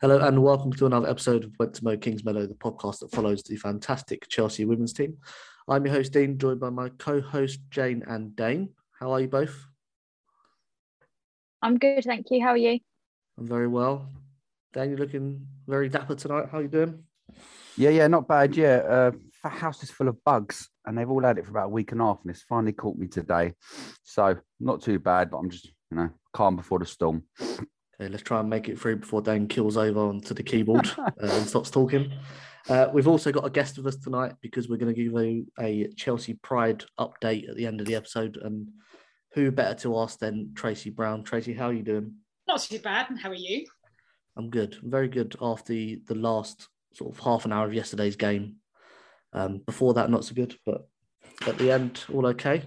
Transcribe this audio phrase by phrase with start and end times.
[0.00, 3.10] Hello and welcome to another episode of Went to Mo Kings Meadow, the podcast that
[3.10, 5.16] follows the fantastic Chelsea women's team.
[5.66, 8.68] I'm your host Dean, joined by my co-host Jane and Dane.
[9.00, 9.66] How are you both?
[11.62, 12.40] I'm good, thank you.
[12.40, 12.78] How are you?
[13.38, 14.08] I'm very well.
[14.72, 16.46] Dane, you're looking very dapper tonight.
[16.52, 17.02] How are you doing?
[17.76, 18.56] Yeah, yeah, not bad.
[18.56, 19.10] Yeah, uh,
[19.42, 21.90] the house is full of bugs, and they've all had it for about a week
[21.90, 23.54] and a half, and it's finally caught me today.
[24.04, 27.24] So not too bad, but I'm just you know calm before the storm.
[28.00, 31.10] Okay, let's try and make it through before Dan kills over onto the keyboard uh,
[31.18, 32.12] and stops talking.
[32.68, 35.46] Uh, we've also got a guest with us tonight because we're going to give you
[35.58, 38.36] a Chelsea Pride update at the end of the episode.
[38.36, 38.68] And
[39.32, 41.24] who better to ask than Tracy Brown?
[41.24, 42.14] Tracy, how are you doing?
[42.46, 43.06] Not too bad.
[43.20, 43.66] How are you?
[44.36, 44.78] I'm good.
[44.82, 48.56] I'm very good after the, the last sort of half an hour of yesterday's game.
[49.32, 50.88] Um, before that, not so good, but
[51.46, 52.64] at the end, all okay.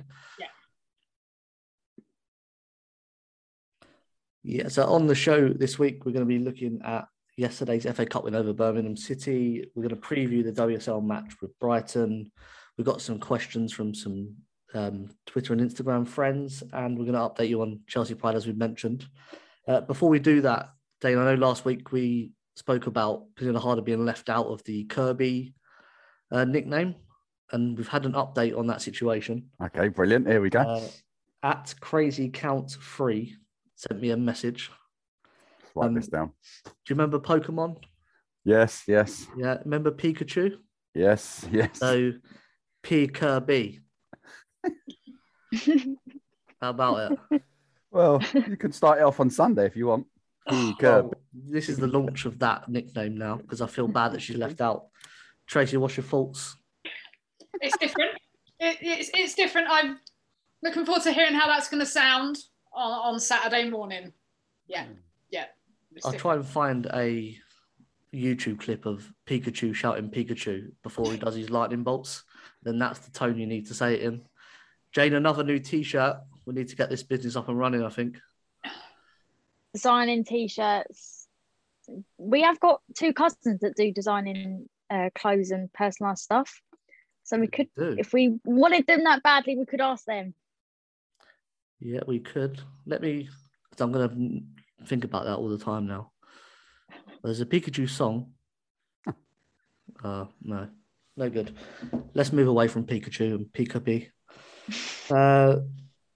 [4.43, 4.67] Yeah.
[4.67, 7.07] So on the show this week, we're going to be looking at
[7.37, 9.65] yesterday's FA Cup win over Birmingham City.
[9.75, 12.31] We're going to preview the WSL match with Brighton.
[12.77, 14.35] We've got some questions from some
[14.73, 18.47] um, Twitter and Instagram friends, and we're going to update you on Chelsea Pride as
[18.47, 19.05] we mentioned.
[19.67, 20.69] Uh, before we do that,
[21.01, 24.85] Dane, I know last week we spoke about Pernille Harder being left out of the
[24.85, 25.53] Kirby
[26.31, 26.95] uh, nickname,
[27.51, 29.49] and we've had an update on that situation.
[29.63, 30.27] Okay, brilliant.
[30.27, 30.61] Here we go.
[30.61, 30.87] Uh,
[31.43, 33.35] at Crazy Count Free
[33.81, 34.69] sent me a message.
[35.75, 36.31] Write um, this down.
[36.65, 37.77] Do you remember Pokemon?
[38.43, 40.57] Yes, yes, Yeah, remember Pikachu?
[40.93, 41.79] yes, yes.
[41.79, 42.11] So
[42.83, 43.79] P Kirby.
[46.61, 47.41] How about it?
[47.93, 50.07] Well, you can start it off on Sunday if you want.
[50.49, 50.73] P.
[50.79, 51.09] Kirby.
[51.09, 54.37] Well, this is the launch of that nickname now because I feel bad that she's
[54.37, 54.85] left out.
[55.45, 56.55] Tracy, what's your thoughts?
[57.59, 58.11] It's different.
[58.61, 59.67] it, it's, it's different.
[59.69, 59.99] I'm
[60.63, 62.37] looking forward to hearing how that's going to sound
[62.73, 64.13] on, on Saturday morning.
[64.67, 64.85] Yeah,
[65.29, 65.45] yeah.
[66.05, 67.37] I'll try and find a
[68.13, 72.23] YouTube clip of Pikachu shouting Pikachu before he does his lightning bolts.
[72.63, 74.21] Then that's the tone you need to say it in.
[74.93, 76.17] Jane, another new T-shirt.
[76.45, 77.83] We need to get this business up and running.
[77.83, 78.17] I think.
[79.73, 81.27] Designing t-shirts.
[82.17, 86.61] We have got two cousins that do designing uh, clothes and personalised stuff.
[87.23, 87.95] So we could, do.
[87.97, 90.33] if we wanted them that badly, we could ask them.
[91.81, 92.61] Yeah, we could.
[92.85, 93.27] Let me.
[93.79, 94.11] I'm gonna
[94.85, 96.11] think about that all the time now.
[97.23, 98.33] There's a Pikachu song.
[100.03, 100.67] Uh, no,
[101.15, 101.55] no good.
[102.15, 104.07] Let's move away from Pikachu and Pikachu.
[105.11, 105.57] Uh,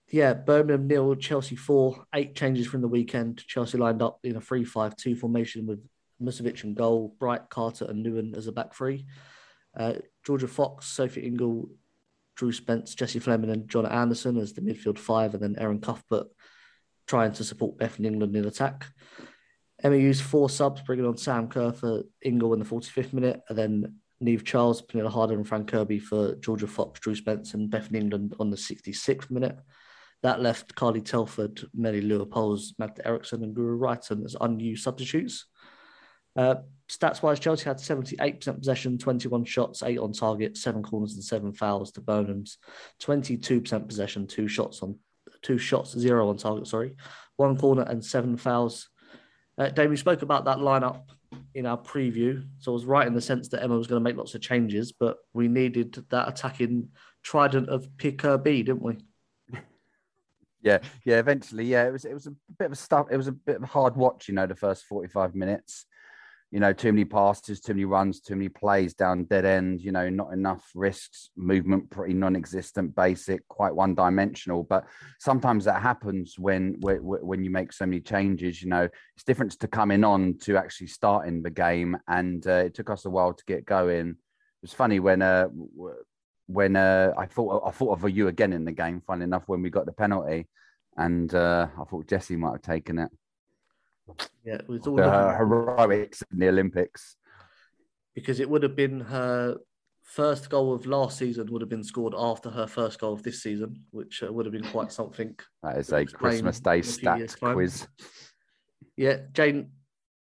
[0.09, 2.05] yeah, Birmingham nil, Chelsea four.
[2.13, 3.45] Eight changes from the weekend.
[3.45, 5.85] Chelsea lined up in a 3-5-2 formation with
[6.21, 9.05] Musovic and goal, Bright, Carter, and Nouwen as a back three.
[9.77, 9.95] Uh,
[10.25, 11.69] Jorja Fox, Sophie Ingle,
[12.35, 16.27] Drew Spence, Jessie Fleming, and Jonna Andersson as the midfield five, and then Erin Cuthbert
[17.07, 18.87] trying to support Bethany England in attack.
[19.83, 23.57] Emma used four subs, bringing on Sam Kerr for Ingle in the 45th minute, and
[23.57, 27.99] then Niamh Charles, Pernille Harder, and Fran Kirby for Jorja Fox, Drew Spence, and Bethany
[27.99, 29.57] England on the 66th minute.
[30.23, 35.45] That left Carly Telford, Melly Leupolz, Magda Eriksson, and Guro Reiten as unused substitutes.
[36.35, 36.55] Uh,
[36.89, 41.53] stats wise, Chelsea had 78% possession, 21 shots, eight on target, seven corners, and seven
[41.53, 42.57] fouls to Burnham's
[43.01, 44.97] 22% possession, two shots on
[45.41, 46.95] two shots, zero on target, sorry,
[47.37, 48.89] one corner and seven fouls.
[49.57, 51.03] Uh, Dave, we spoke about that lineup
[51.53, 52.45] in our preview.
[52.59, 54.41] So I was right in the sense that Emma was going to make lots of
[54.41, 56.89] changes, but we needed that attacking
[57.23, 58.97] trident of Pickaby, didn't we?
[60.61, 61.19] Yeah, yeah.
[61.19, 61.85] Eventually, yeah.
[61.85, 63.05] It was it was a bit of a stuff.
[63.11, 65.85] It was a bit of a hard watch, you know, the first forty five minutes.
[66.51, 69.81] You know, too many passes, too many runs, too many plays down dead end.
[69.81, 74.63] You know, not enough risks, movement pretty non-existent, basic, quite one-dimensional.
[74.63, 74.85] But
[75.19, 78.61] sometimes that happens when when you make so many changes.
[78.61, 82.73] You know, it's different to coming on to actually starting the game, and uh, it
[82.73, 84.09] took us a while to get going.
[84.09, 84.15] It
[84.61, 85.47] was funny when uh,
[86.47, 89.01] when uh, I thought I thought of you again in the game.
[89.05, 90.47] Funny enough, when we got the penalty,
[90.95, 93.11] and uh, I thought Jessie might have taken it.
[94.43, 97.15] Yeah, it was all The heroics in the Olympics.
[98.13, 99.57] because it would have been her
[100.03, 103.41] first goal of last season would have been scored after her first goal of this
[103.41, 105.35] season, which uh, would have been quite something.
[105.63, 107.87] That is a Christmas Day in a few years' stats quiz.
[108.95, 109.71] Yeah, Jane.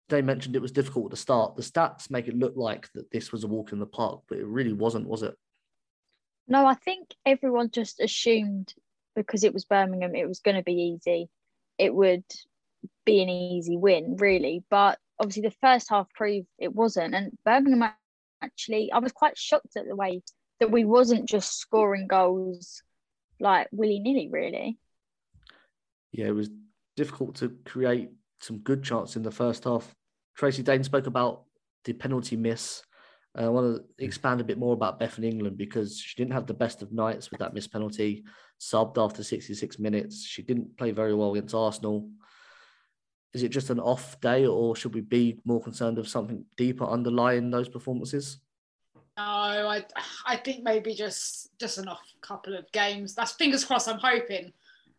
[0.10, 1.56] Jane mentioned it was difficult to start.
[1.56, 4.38] The stats make it look like that this was a walk in the park, but
[4.38, 5.36] it really wasn't, was it?
[6.48, 8.74] No, I think everyone just assumed
[9.16, 11.30] because it was Birmingham, it was going to be easy.
[11.78, 12.26] It would
[13.06, 14.64] be an easy win, really.
[14.70, 17.16] But obviously, the first half proved it wasn't.
[17.16, 17.92] And Birmingham
[18.42, 20.22] actually, I was quite shocked at the way
[20.60, 22.82] that we wasn't just scoring goals
[23.40, 24.78] like willy nilly, really.
[26.12, 26.50] Yeah, it was
[26.96, 28.10] difficult to create
[28.40, 29.94] some good chance in the first half.
[30.38, 31.44] Tracy Dane spoke about
[31.86, 32.84] the penalty miss.
[33.38, 36.46] Uh, I want to expand a bit more about Bethany England because she didn't have
[36.46, 38.24] the best of nights with that missed penalty.
[38.60, 40.26] Subbed after 66 minutes.
[40.26, 42.10] She didn't play very well against Arsenal.
[43.34, 46.86] Is it just an off day, or should we be more concerned of something deeper
[46.86, 48.40] underlying those performances?
[49.18, 49.86] No, I
[50.26, 53.16] I think maybe just just an off couple of games.
[53.16, 53.88] That's fingers crossed.
[53.88, 54.54] I'm hoping.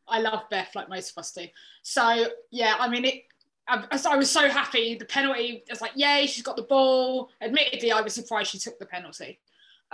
[0.06, 1.46] I love Beth like most of us do.
[1.82, 3.24] So yeah, I mean it.
[3.66, 4.94] I, I was so happy.
[4.94, 5.64] The penalty.
[5.68, 7.30] It's like yay, she's got the ball.
[7.40, 9.40] Admittedly, I was surprised she took the penalty.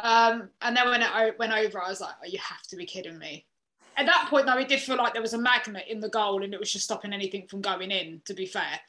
[0.02, 2.86] Um, and then when it went over, I was like, oh, you have to be
[2.86, 3.44] kidding me.
[4.00, 6.42] At that point, though, it did feel like there was a magnet in the goal,
[6.42, 8.22] and it was just stopping anything from going in.
[8.24, 8.80] To be fair,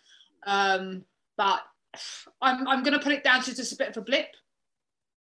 [0.45, 1.03] um,
[1.37, 1.61] but
[2.41, 4.27] I'm I'm going to put it down to just a bit of a blip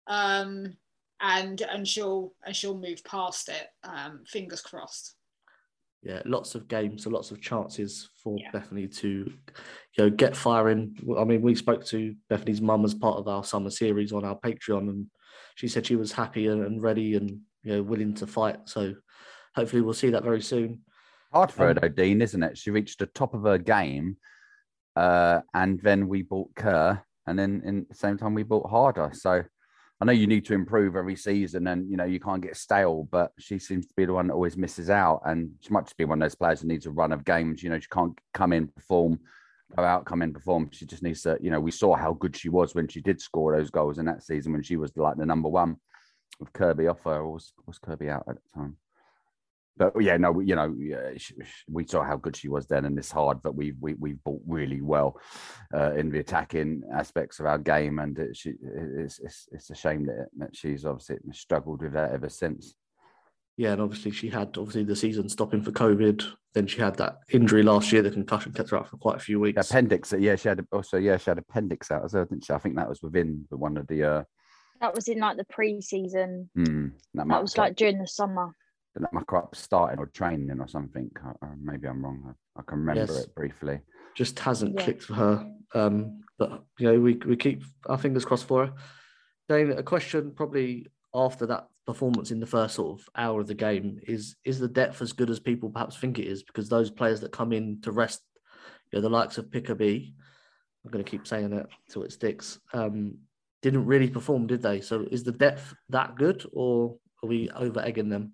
[0.07, 0.77] um,
[1.21, 3.69] and and she'll and she'll move past it.
[3.85, 5.15] Um, fingers crossed.
[6.03, 8.51] yeah, lots of games, so lots of chances for Yeah.
[8.53, 10.97] Bethany to, you know, get firing.
[11.19, 14.39] I mean, we spoke to Bethany's mum as part of our summer series on our
[14.39, 15.07] Patreon, and
[15.55, 17.31] she said she was happy and, and ready and
[17.63, 18.59] you know willing to fight.
[18.65, 18.95] So
[19.55, 20.81] hopefully we'll see that very soon.
[21.33, 22.59] Hard for her Um, though, Dean, isn't it?
[22.59, 24.17] She reached the top of her game,
[24.97, 29.11] uh, and then we bought Kerr, and then in the same time we bought Harder.
[29.15, 29.45] So
[30.01, 33.07] I know you need to improve every season, and you know you can't get stale.
[33.11, 35.97] But she seems to be the one that always misses out, and she might just
[35.97, 37.63] be one of those players that needs a run of games.
[37.63, 39.21] You know, she can't come in, perform,
[39.77, 40.71] go out, come in, perform.
[40.73, 41.39] She just needs to.
[41.41, 44.07] You know, we saw how good she was when she did score those goals in
[44.07, 45.77] that season when she was like the number one
[46.41, 47.21] with Kirby off her.
[47.21, 48.79] Or was was Kirby out at the time?
[49.81, 52.67] But yeah, no, we- you know, yeah, sh- sh- we saw how good she was
[52.67, 55.19] then, and it's hard, but we we we've bought really well
[55.75, 59.75] uh, in the attacking aspects of our game, and it, she, it's, it's it's a
[59.75, 62.75] shame that, that she's obviously struggled with that ever since.
[63.57, 66.25] Yeah, and obviously she had obviously the season stopping for COVID.
[66.55, 69.21] Then she had that injury last year, the concussion kept her out for quite a
[69.21, 69.71] few weeks.
[69.71, 72.53] Appendix, yeah, she had also yeah, she had appendix out as well, didn't she?
[72.53, 74.25] I think that was within the- one of the uh,
[74.81, 76.51] That was in like the pre-season.
[76.55, 78.49] hmm, that, That was like during the summer.
[78.95, 81.11] That might have starting or training or something.
[81.63, 82.35] Maybe I'm wrong.
[82.57, 83.25] I, I can remember Yes.
[83.25, 83.81] it briefly.
[84.17, 84.85] just hasn't Yeah.
[84.85, 85.53] clicked for her.
[85.75, 88.75] Um, but you know, we we keep our fingers crossed for her.
[89.49, 93.55] Dane, a question probably after that performance in the first sort of hour of the
[93.55, 96.43] game is is the depth as good as people perhaps think it is?
[96.43, 98.23] Because those players that come in to rest,
[98.91, 100.13] you know, the likes of Pickaby,
[100.85, 102.59] I'm going to keep saying it till it sticks.
[102.73, 103.19] Um,
[103.63, 104.81] didn't really perform, did they?
[104.81, 108.33] So is the depth that good, or are we over egging them?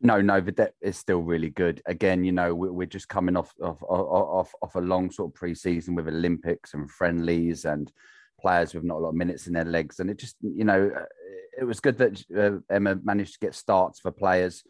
[0.00, 1.80] No, no, the depth is still really good.
[1.86, 5.94] Again, you know, we're, just coming off of off off a long sort of pre-season
[5.94, 7.90] with Olympics and friendlies and
[8.38, 10.90] players with not a lot of minutes in their legs, and it just, you know,
[11.58, 14.62] it was good that uh, Emma managed to get starts for players.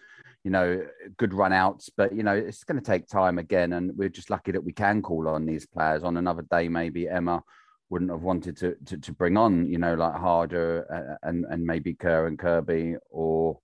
[0.44, 3.90] You know, good run outs, but you know, it's going to take time again, and
[3.96, 6.68] we're just lucky that we can call on these players on another day.
[6.68, 7.42] Maybe Emma
[7.90, 11.64] wouldn't have wanted to to, to bring on, you know, like Harder uh, and and
[11.64, 13.58] maybe Kerr and Kirby or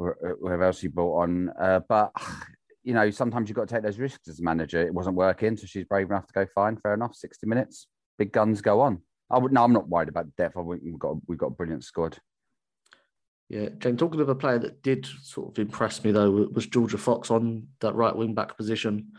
[0.00, 1.50] whoever else you brought on.
[1.60, 2.12] Uh, but
[2.82, 4.80] you know, sometimes you've got to take those risks as a manager.
[4.80, 7.86] It wasn't working, so she's brave enough to go fine, fair enough, 60 minutes.
[8.18, 9.02] big guns go on.
[9.30, 9.52] I would.
[9.52, 10.56] No, I'm not worried about depth.
[10.56, 12.18] I we've got we've got a brilliant squad.
[13.48, 13.96] Yeah, Jane.
[13.96, 17.68] Talking of a player that did sort of impress me though was Jorja Fox on
[17.80, 19.12] that right wing back position.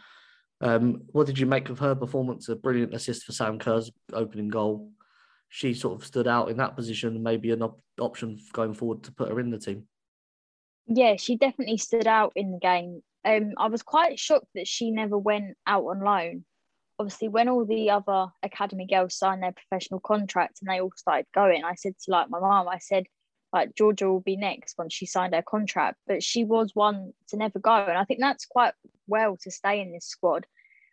[0.62, 2.48] Um, what did you make of her performance?
[2.50, 4.92] A brilliant assist for Sam Kerr's opening goal.
[5.50, 7.24] She sort of stood out in that position.
[7.24, 9.88] Maybe an op- option going forward to put her in the team.
[10.88, 13.02] Yeah, she definitely stood out in the game.
[13.24, 16.46] Um, I was quite shocked that she never went out on loan.
[17.00, 21.26] Obviously, when all the other academy girls signed their professional contracts and they all started
[21.34, 23.06] going, I said to like my mum, I said,
[23.54, 27.38] like Jorja will be next once she signed her contract, but she was one to
[27.38, 27.74] never go.
[27.74, 28.74] And I think that's quite
[29.08, 30.46] well to stay in this squad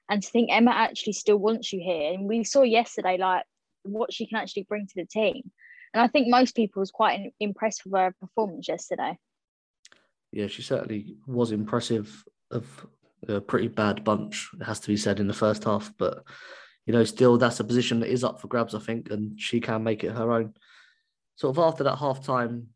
[0.09, 2.13] and to think Emma actually still wants you here.
[2.13, 3.45] And we saw yesterday, like
[3.83, 5.51] what she can actually bring to the team.
[5.95, 9.19] And I think most people was quite impressed with her performance yesterday.
[10.33, 12.87] Yeah, she certainly was impressive of
[13.27, 15.93] a pretty bad bunch, it has to be said, in the first half.
[15.99, 16.23] But,
[16.87, 19.61] you know, still that's a position that is up for grabs, I think, and she
[19.61, 20.55] can make it her own
[21.37, 22.69] sort of after that half time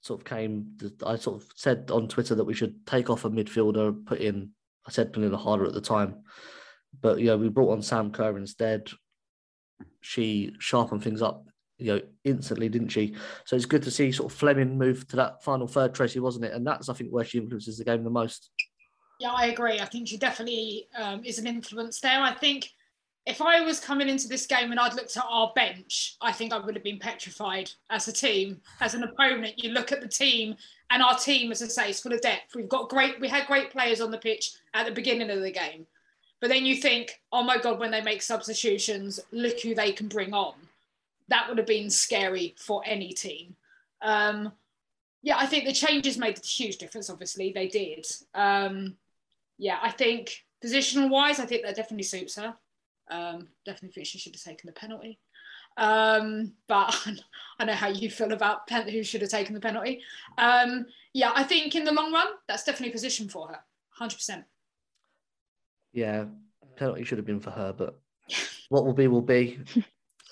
[0.00, 3.30] sort of came, I sort of said on Twitter that we should take off a
[3.30, 4.50] midfielder, put in,
[4.86, 6.22] I said Pernille Harder at the time.
[7.00, 8.90] But, yeah, we brought on Sam Kerr instead.
[10.00, 11.46] She sharpened things up,
[11.84, 13.14] you know, instantly, didn't she?
[13.44, 16.46] So it's good to see sort of Fleming move to that final third, Tracy, wasn't
[16.46, 16.52] it?
[16.52, 18.50] And that's, I think, where she influences the game the most.
[19.20, 19.80] Yeah, I agree.
[19.80, 22.20] I think she definitely um, is an influence there.
[22.20, 22.70] I think
[23.26, 26.52] if I was coming into this game and I'd looked at our bench, I think
[26.52, 28.60] I would have been petrified as a team.
[28.80, 30.56] As an opponent, you look at the team,
[30.90, 32.54] and our team, as I say, is full of depth.
[32.54, 35.52] We've got great, we had great players on the pitch at the beginning of the
[35.52, 35.86] game.
[36.40, 40.08] But then you think, oh my God, when they make substitutions, look who they can
[40.08, 40.54] bring on.
[41.28, 43.56] That would have been scary for any team.
[44.02, 44.52] Um,
[45.22, 48.06] yeah, I think the changes made a huge difference, obviously, they did.
[48.34, 48.96] Um,
[49.56, 52.54] yeah, I think positional wise, I think that definitely suits her.
[53.10, 55.18] Um, definitely think she should have taken the penalty.
[55.76, 56.94] Um, but
[57.58, 60.02] I know how you feel about pen- who should have taken the penalty.
[60.38, 63.58] Um, yeah, I think in the long run, that's definitely a position for her,
[64.00, 64.44] 100%.
[65.92, 66.26] Yeah,
[66.76, 67.98] penalty should have been for her, but
[68.68, 69.60] what will be, will be.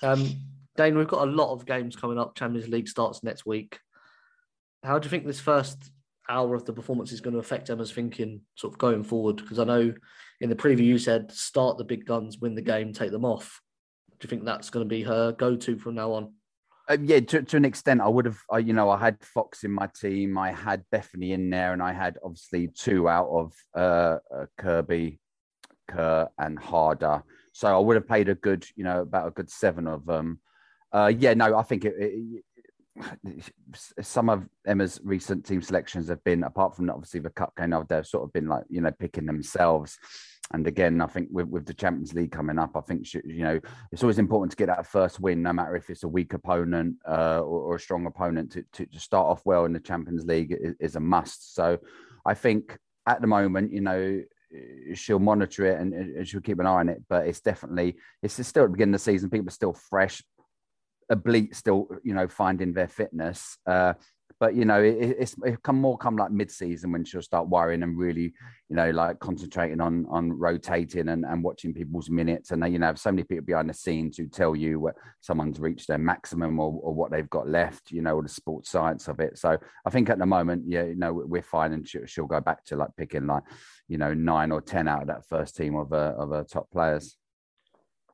[0.03, 0.35] Um,
[0.77, 2.35] Dane, we've got a lot of games coming up.
[2.35, 3.79] Champions League starts next week.
[4.83, 5.91] How do you think this first
[6.29, 9.37] hour of the performance is going to affect Emma's thinking sort of going forward?
[9.37, 9.93] Because I know
[10.41, 13.61] in the preview you said start the big guns, win the game, take them off.
[14.19, 16.33] Do you think that's going to be her go-to from now on?
[16.89, 18.39] Uh, yeah, to, to an extent, I would have.
[18.53, 20.37] Uh, you know, I had Fox in my team.
[20.37, 25.21] I had Bethany in there, and I had obviously two out of uh, uh, Kirby,
[25.89, 27.23] Kerr, and Harder.
[27.53, 30.41] So I would have played a good, you know, about a good seven of them.
[30.93, 32.45] Uh, yeah, no, I think it, it,
[34.01, 38.07] some of Emma's recent team selections have been, apart from obviously the cup game, they've
[38.07, 39.99] sort of been like you know picking themselves.
[40.53, 43.45] And again, I think with, with the Champions League coming up, I think she, you
[43.45, 46.35] know it's always important to get that first win, no matter if it's a weak
[46.35, 48.53] opponent uh, or, or, a strong opponent.
[48.53, 51.55] To, to, to, start off well in the Champions League is, is, a must.
[51.55, 51.79] So
[52.27, 54.23] I think at the moment, you know,
[54.95, 57.03] she'll monitor it and, she'll keep an eye on it.
[57.09, 59.31] But it's definitely it's still at the beginning of the season.
[59.31, 60.23] People are still fresh
[61.13, 63.59] oblique still, you know, finding their fitness.
[63.67, 63.95] Uh,
[64.41, 67.85] but you know, it, it's it come more come like mid-season when she'll start worrying
[67.85, 68.29] and really,
[68.69, 72.51] you know, like concentrating on on rotating and, and watching people's minutes.
[72.51, 74.97] And then you know, have so many people behind the scenes who tell you what
[75.21, 77.93] someone's reached their maximum or, or what they've got left.
[77.93, 79.39] You know, or the sports science of it.
[79.39, 82.41] So I think at the moment, yeah, you know, we're fine, and she'll, she'll go
[82.41, 83.45] back to like picking like,
[83.87, 86.69] you know, nine or ten out of that first team of uh, of her top
[86.73, 87.17] players.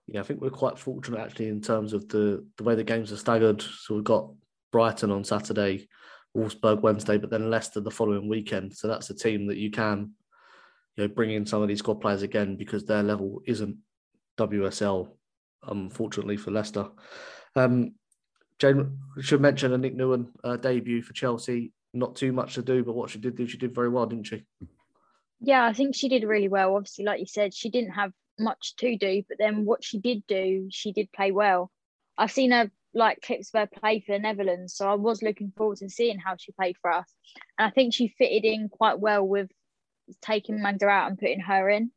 [0.09, 3.13] Yeah, I think we're quite fortunate actually in terms of the the way the games
[3.13, 3.61] are staggered.
[3.61, 4.31] So we've got
[4.73, 5.87] Brighton on Saturday,
[6.35, 8.75] Wolfsburg Wednesday, but then Leicester the following weekend.
[8.75, 10.13] So that's a team that you can,
[10.97, 13.77] you know, bring in some of these squad players again because their level isn't
[14.39, 15.11] WSL,
[15.69, 16.89] unfortunately for Leicester.
[17.55, 17.93] Um,
[18.59, 21.73] Jane should mention Aniek Nouwen uh, debut for Chelsea.
[21.93, 24.27] Not too much to do, but what she did do, she did very well, didn't
[24.27, 24.45] she?
[25.41, 26.77] Yeah, I think she did really well.
[26.77, 30.27] Obviously, like you said, she didn't have much to do, but then what she did
[30.27, 31.71] do, she did play well.
[32.17, 35.53] I've seen her like clips of her play for the Netherlands, so I was looking
[35.57, 37.13] forward to seeing how she played for us.
[37.59, 39.51] And I think she fitted in quite well with
[40.23, 41.91] taking Magda out and putting her in.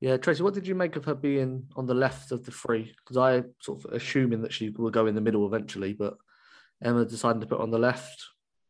[0.00, 2.94] Yeah, Tracy, what did you make of her being on the left of the three?
[2.98, 6.14] Because I sort of assuming that she will go in the middle eventually, but
[6.82, 8.22] Emma decided to put on the left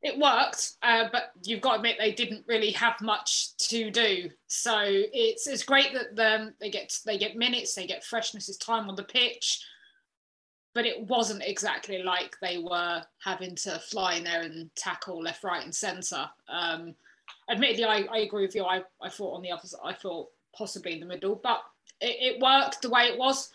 [0.07, 4.31] it worked, uh, but you've got to admit they didn't really have much to do.
[4.47, 8.59] So it's it's great that them they get they get minutes, they get freshness, it's
[8.59, 9.65] time on the pitch,
[10.75, 15.45] but it wasn't exactly like they were having to fly in there and tackle left,
[15.45, 16.29] right, and centre.
[16.49, 16.95] Um,
[17.51, 18.65] admittedly, I, I agree with you.
[18.65, 19.81] I, I thought on the opposite.
[19.85, 21.63] I thought possibly in the middle, but
[22.01, 23.51] it, it worked the way it was.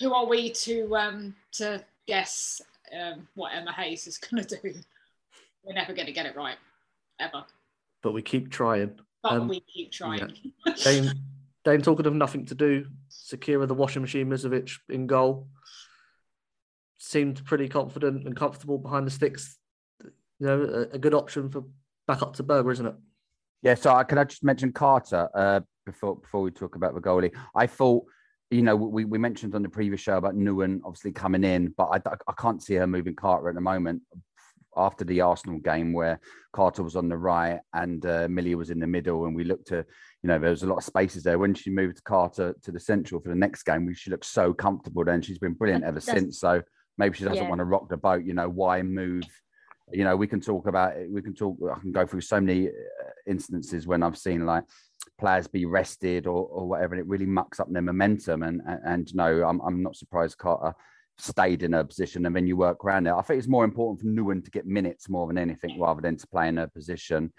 [0.00, 2.60] who are we to um, to guess
[2.98, 4.74] um, what Emma Hayes is going to do?
[5.64, 6.56] We're never going to get it right,
[7.18, 7.44] ever.
[8.02, 9.00] But we keep trying.
[9.22, 10.34] But Um, we keep trying.
[10.84, 11.10] Dane,
[11.64, 12.86] Dane talking of nothing to do.
[13.10, 15.48] Zećira, the washing machine, Musovic in goal.
[16.98, 19.58] Seemed pretty confident and comfortable behind the sticks.
[20.02, 21.64] You know, a, a good option for
[22.06, 22.94] back up to Berger, isn't it?
[23.62, 27.00] Yeah, so I, can I just mention Carter uh, before before we talk about the
[27.00, 27.34] goalie?
[27.54, 28.04] I thought,
[28.50, 31.84] you know, we, we mentioned on the previous show about Nouwen obviously coming in, but
[31.84, 34.02] I, I can't see her moving Carter at the moment.
[34.76, 36.20] After the Arsenal game, where
[36.52, 39.68] Carter was on the right and uh, Millie was in the middle, and we looked
[39.68, 39.84] to,
[40.22, 41.38] you know, there was a lot of spaces there.
[41.38, 45.04] When she moved Carter to the central for the next game, she looked so comfortable.
[45.04, 46.40] Then she's been brilliant ever That's- since.
[46.40, 46.62] So
[46.98, 47.48] maybe she doesn't Yeah.
[47.48, 48.24] want to rock the boat.
[48.24, 49.24] You know, why move?
[49.92, 51.10] you know, we can talk about it.
[51.10, 51.58] We can talk.
[51.70, 52.70] I can go through so many uh,
[53.26, 54.64] instances when I've seen like
[55.18, 58.42] players be rested or, or whatever, and it really mucks up their momentum.
[58.42, 60.74] And and, and no, I'm I'm not surprised Carter
[61.18, 63.12] stayed in her position, and then you work around it.
[63.12, 66.16] I think it's more important for Nouwen to get minutes more than anything, rather than
[66.16, 67.32] to play in her position.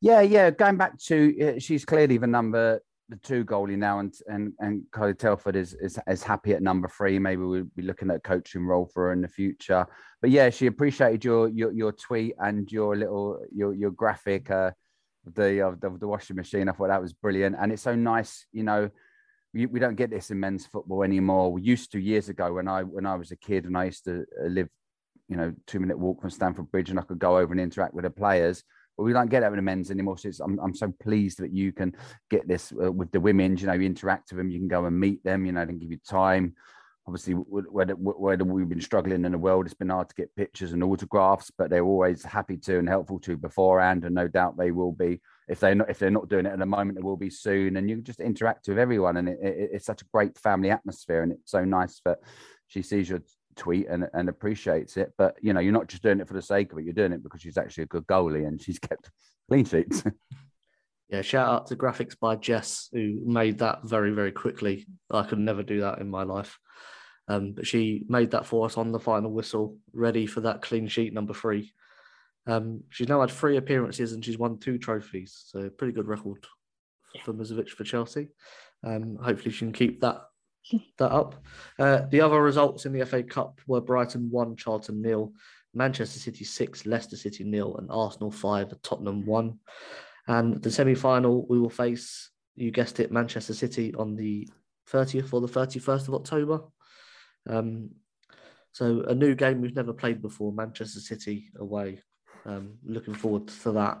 [0.00, 0.50] Yeah, yeah.
[0.50, 4.82] Going back to, uh, she's clearly the number the two goalie now, and and and
[4.90, 7.18] Kylie Telford is, is is happy at number three.
[7.18, 9.86] Maybe we'll be looking at coaching role for her in the future.
[10.20, 14.70] But yeah, she appreciated your your your tweet and your little your your graphic uh,
[15.34, 16.68] the of the, of the washing machine.
[16.68, 18.46] I thought that was brilliant, and it's so nice.
[18.52, 18.90] You know,
[19.54, 21.52] we, we don't get this in men's football anymore.
[21.52, 24.04] We used to years ago when I when I was a kid and I used
[24.04, 24.68] to uh, live,
[25.28, 27.94] you know, two minute walk from Stamford Bridge, and I could go over and interact
[27.94, 28.64] with the players
[28.96, 30.18] but we don't get that with the men's anymore.
[30.18, 31.94] So I'm, I'm so pleased that you can
[32.30, 33.56] get this uh, with the women.
[33.56, 35.44] You know, you interact with them, you can go and meet them.
[35.46, 36.54] You know, and give you time.
[37.06, 40.72] Obviously, where, where we've been struggling in the world, it's been hard to get pictures
[40.72, 44.70] and autographs, but they're always happy to and helpful to beforehand, and no doubt they
[44.70, 47.16] will be if they're not if they're not doing it at the moment, it will
[47.16, 47.76] be soon.
[47.76, 51.22] And you just interact with everyone, and it, it, it's such a great family atmosphere,
[51.22, 52.18] and it's so nice that
[52.66, 53.20] she sees your
[53.56, 55.12] tweet and, and appreciates it.
[55.18, 56.84] But you know, you're not just doing it for the sake of it.
[56.84, 59.10] You're doing it because she's actually a good goalie and she's kept
[59.48, 60.02] clean sheets.
[61.10, 64.86] Yeah, shout out to graphics by Jess who made that very very quickly.
[65.10, 66.58] I could never do that in my life,
[67.28, 70.88] um, but she made that for us on the final whistle, ready for that clean
[70.88, 71.74] sheet number three.
[72.46, 76.46] Um, she's now had three appearances and she's won two trophies, so pretty good record
[77.22, 78.28] for Musovic for Chelsea.
[78.82, 80.22] Um, hopefully, she can keep that
[80.98, 81.42] that up.
[81.78, 85.32] Uh, the other results in the FA Cup were Brighton one, Charlton nil,
[85.72, 89.58] Manchester City six, Leicester City nil, and Arsenal five, Tottenham one.
[90.26, 94.48] And the semi-final, we will face, you guessed it, Manchester City on the
[94.90, 96.60] 30th or the 31st of October.
[97.46, 97.90] Um,
[98.72, 102.00] so a new game we've never played before, Manchester City away.
[102.46, 103.98] Um, looking forward to that.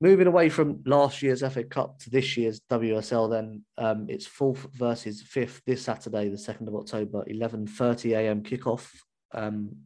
[0.00, 4.66] Moving away from last year's FA Cup to this year's WSL, then um, it's fourth
[4.74, 8.42] versus fifth this Saturday, the second of October, eleven thirty a.m.
[8.42, 8.90] kickoff
[9.32, 9.76] um,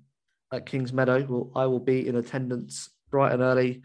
[0.53, 1.25] at Kings Meadow.
[1.29, 3.83] Well, I will be in attendance bright and early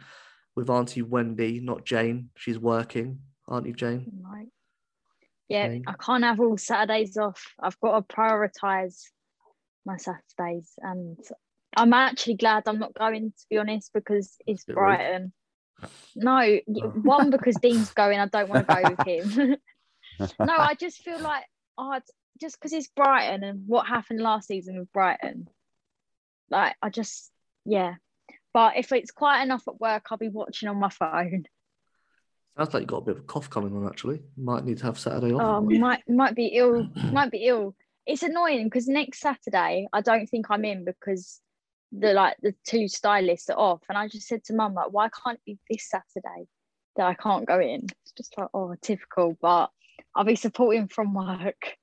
[0.55, 2.29] with Auntie Wendy, not Jane.
[2.35, 4.09] She's working, aren't you, Jane?
[4.23, 4.47] Right.
[5.49, 5.83] Yeah, Okay.
[5.85, 7.43] I can't have all Saturdays off.
[7.61, 9.01] I've got to prioritise
[9.85, 11.17] my Saturdays, and
[11.75, 14.83] I'm actually glad I'm not going to be honest because it's Bit rude.
[14.83, 15.33] Brighton.
[16.15, 16.59] No,
[17.01, 18.19] one because Dean's going.
[18.19, 19.57] I don't want to go with him.
[20.39, 21.45] no, I just feel like
[21.77, 21.99] oh,
[22.39, 25.47] just because it's Brighton and what happened last season with Brighton.
[26.49, 27.31] Like I just
[27.65, 27.95] yeah.
[28.53, 31.45] But if it's quiet enough at work, I'll be watching on my phone.
[32.57, 33.87] Sounds like you got a bit of a cough coming on.
[33.87, 35.41] Actually, might need to have Saturday off.
[35.41, 36.87] Oh, might might be ill.
[37.13, 37.75] Might be ill.
[38.05, 41.39] It's annoying because next Saturday I don't think I'm in because
[41.91, 45.09] the like the two stylists are off, and I just said to Mum like, why
[45.09, 46.47] can't it be this Saturday
[46.95, 47.85] that I can't go in?
[48.03, 49.37] It's just like oh, typical.
[49.41, 49.69] But
[50.15, 51.77] I'll be supporting from work.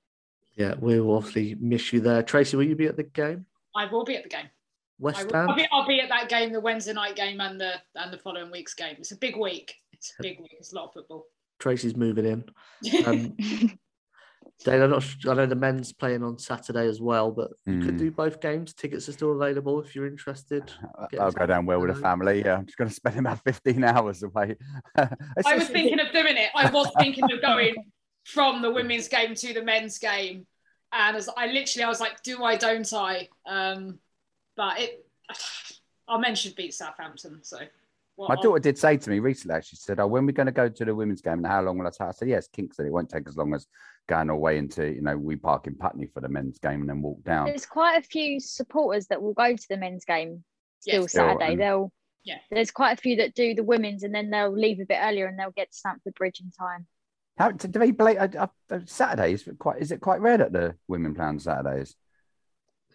[0.57, 2.23] Yeah, we will obviously miss you there.
[2.23, 3.47] Tracy, will you be at the game?
[3.77, 4.49] I will be at the game.
[4.99, 5.51] West Ham.
[5.51, 8.19] I'll, be, I'll be at that game, the Wednesday night game, and the and the
[8.19, 8.97] following week's game.
[8.99, 9.75] It's a big week.
[9.93, 10.57] It's a big week.
[10.59, 11.27] It's a lot of football.
[11.59, 12.45] Tracy's moving in.
[13.07, 13.37] Um,
[14.65, 17.81] Dave, I'm not sure, I know the men's playing on Saturday as well, but you
[17.81, 17.99] could Mm.
[17.99, 18.75] do both games.
[18.75, 20.73] Tickets are still available if you're interested.
[21.11, 22.43] Get I'll go down well with the family.
[22.45, 24.57] Yeah, I'm just going to spend about 15 hours away.
[24.97, 26.51] I was just- thinking of doing it.
[26.57, 27.75] I was thinking of going
[28.25, 30.47] from the women's game to the men's game,
[30.93, 32.57] and as I literally, I was like, "Do I?
[32.57, 34.01] Don't I?" Um,
[34.57, 35.07] but it,
[36.09, 37.41] our men should beat Southampton.
[37.43, 37.59] So,
[38.17, 40.47] well, My daughter did say to me recently, actually, she said, Oh, when we're going
[40.47, 42.01] to go to the women's game and how long will I take?
[42.09, 42.87] I said, Yes, Kingston.
[42.87, 43.67] It won't take as long as
[44.09, 47.03] going away into, you know, we park in Putney for the men's game and then
[47.03, 47.47] walk down.
[47.47, 50.43] There's quite a few supporters that will go to the men's game
[50.81, 51.13] still Yes.
[51.13, 51.53] Saturday.
[51.53, 51.93] and- They'll
[52.25, 52.39] Yeah.
[52.51, 55.27] There's quite a few that do the women's and then they'll leave a bit earlier
[55.27, 56.87] and they'll get to Stamford Bridge in time.
[57.39, 59.49] How do they play uh, uh, uh, Saturdays?
[59.59, 61.95] Quite is it quite rare that the women play on Saturdays?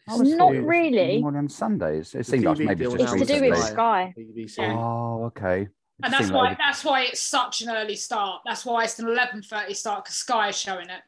[0.08, 1.21] I always Not thought it was really.
[1.21, 2.13] More on Sundays.
[2.13, 3.58] It seems like maybe it's just to do with.
[3.58, 4.13] Sky.
[4.17, 4.76] Yeah.
[4.78, 5.69] Oh, okay.
[5.99, 8.41] It and that's why like- that's why it's such an early start.
[8.45, 11.01] That's why it's an eleven thirty start because Sky is showing it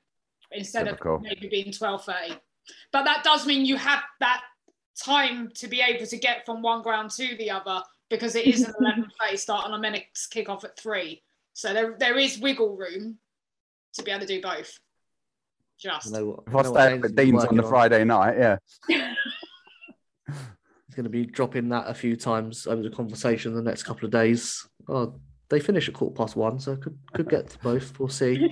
[0.52, 1.16] instead Typical.
[1.16, 2.36] of maybe being twelve thirty.
[2.92, 4.42] But that does mean you have that
[5.04, 8.62] time to be able to get from one ground to the other because it is
[8.62, 11.24] an eleven thirty start and I'm meant to kick off at three.
[11.54, 13.18] So there there is wiggle room
[13.94, 14.78] to be able to do both.
[15.80, 17.64] Just know what- If I I stay James up at is Dean's on working the
[17.64, 18.58] Friday night, yeah.
[20.88, 24.06] He's going to be dropping that a few times over the conversation the next couple
[24.06, 24.66] of days.
[24.88, 25.20] Oh,
[25.50, 27.98] they finish at quarter past one, so could could get to both.
[28.00, 28.52] We'll see.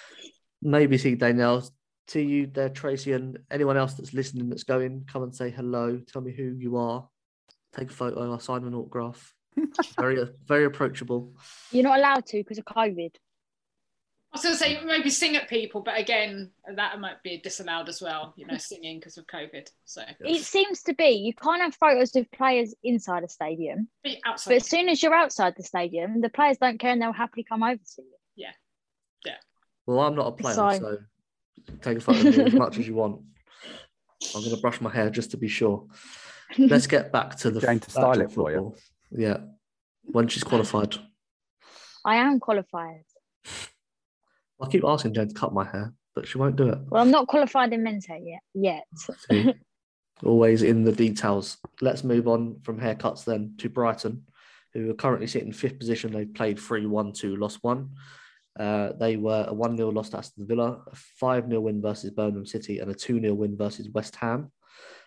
[0.62, 1.68] Maybe see Danielle.
[2.08, 5.98] To you there, Tracy, and anyone else that's listening that's going, come and say hello.
[6.06, 7.08] Tell me who you are.
[7.74, 8.30] Take a photo.
[8.30, 9.32] I'll sign an autograph.
[9.98, 11.32] very very approachable.
[11.70, 13.14] You're not allowed to because of COVID.
[14.34, 17.88] I was going to say maybe sing at people, but again, that might be disallowed
[17.88, 18.34] as well.
[18.36, 19.68] You know, singing because of COVID.
[19.84, 24.20] So It seems to be you can't have photos of players inside a stadium, be
[24.24, 27.44] but as soon as you're outside the stadium, the players don't care and they'll happily
[27.44, 28.10] come over to you.
[28.34, 28.50] Yeah,
[29.24, 29.36] yeah.
[29.86, 30.98] Well, I'm not a player, So- so
[31.82, 33.22] take a photo of me as much as you want.
[34.34, 35.86] I'm going to brush my hair just to be sure.
[36.58, 38.74] Let's get back to the Jane to style it for you.
[39.12, 39.36] Yeah,
[40.02, 40.96] when she's qualified.
[42.04, 43.04] I am qualified.
[44.60, 46.78] I keep asking Jane to cut my hair, but she won't do it.
[46.88, 48.40] Well, I'm not qualified in men's hair yet.
[48.54, 48.84] Yet.
[49.30, 49.54] See?
[50.22, 51.58] Always in the details.
[51.80, 54.24] Let's move on from haircuts then to Brighton,
[54.72, 56.12] who are currently sitting fifth position.
[56.12, 57.90] They played 3 1 2, lost one.
[58.58, 62.10] Uh, they were a 1 0 loss to Aston Villa, a 5 0 win versus
[62.10, 64.52] Birmingham City, and a 2 0 win versus West Ham.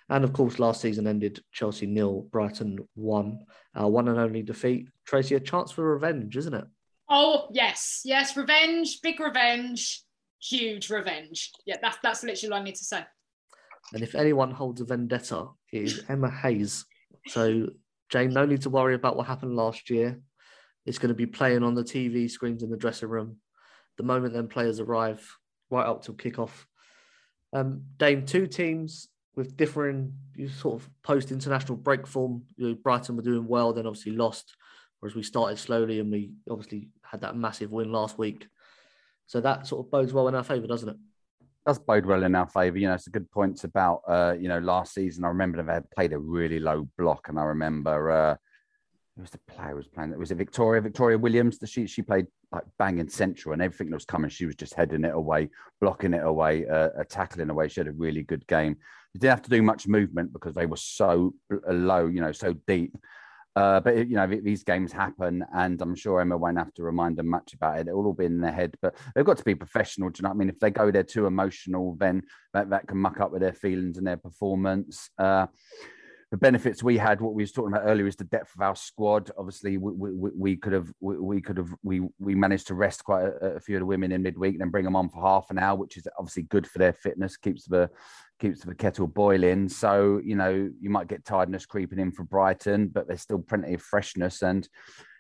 [0.10, 4.90] And of course, last season ended Chelsea nil, Brighton one, our one and only defeat.
[5.06, 6.66] Tracy, a chance for revenge, isn't it?
[7.10, 10.02] Oh yes, yes, revenge, big revenge,
[10.42, 11.52] huge revenge.
[11.66, 13.04] Yeah, that's that's literally all I need to say.
[13.94, 16.86] And if anyone holds a vendetta, it is Emma Hayes.
[17.28, 17.68] So,
[18.10, 20.20] Jane, no need to worry about what happened last year.
[20.86, 23.38] It's going to be playing on the TV screens in the dressing room.
[23.98, 25.26] The moment then players arrive,
[25.70, 26.66] right up till kickoff.
[27.54, 32.44] Um, Dame, two teams with differing you sort of post international break form.
[32.58, 34.56] You know, Brighton were doing well, then obviously lost,
[35.00, 38.48] whereas we started slowly and we obviously had that massive win last week.
[39.26, 40.98] So that sort of bodes well in our favour, doesn't it?
[41.68, 42.78] does bode well in our favour.
[42.78, 45.26] You know, it's a good point about uh, you know last season.
[45.26, 48.36] I remember they had played a really low block, and I remember uh,
[49.16, 50.14] who was the player was playing?
[50.14, 50.82] It was it Victoria?
[50.82, 51.60] Victoria Williams.
[51.60, 54.76] The, she she played like banging central, and everything that was coming, she was just
[54.76, 55.50] heading it away,
[55.82, 57.68] blocking it away, uh, uh, tackling away.
[57.68, 58.78] She had a really good game.
[59.14, 62.32] They didn't have to do much movement because they were so uh, low, you know,
[62.32, 62.96] so deep.
[63.58, 67.18] Uh, but you know these games happen, and I'm sure Emma won't have to remind
[67.18, 67.88] them much about it.
[67.88, 70.10] It will all be in their head, but they've got to be professional.
[70.10, 70.50] Do you know what I mean?
[70.50, 72.22] If they go there too emotional, then
[72.54, 75.10] that, that can muck up with their feelings and their performance.
[75.18, 75.48] Uh,
[76.30, 78.76] the benefits we had, what we was talking about earlier, is the depth of our
[78.76, 79.32] squad.
[79.38, 83.06] Obviously, we, we, we could have we, we could have we we managed to rest
[83.06, 85.22] quite a, a few of the women in midweek and then bring them on for
[85.22, 87.90] half an hour, which is obviously good for their fitness, keeps the
[88.42, 89.70] keeps the kettle boiling.
[89.70, 93.74] So you know you might get tiredness creeping in for Brighton, but there's still plenty
[93.76, 94.42] of freshness.
[94.42, 94.68] And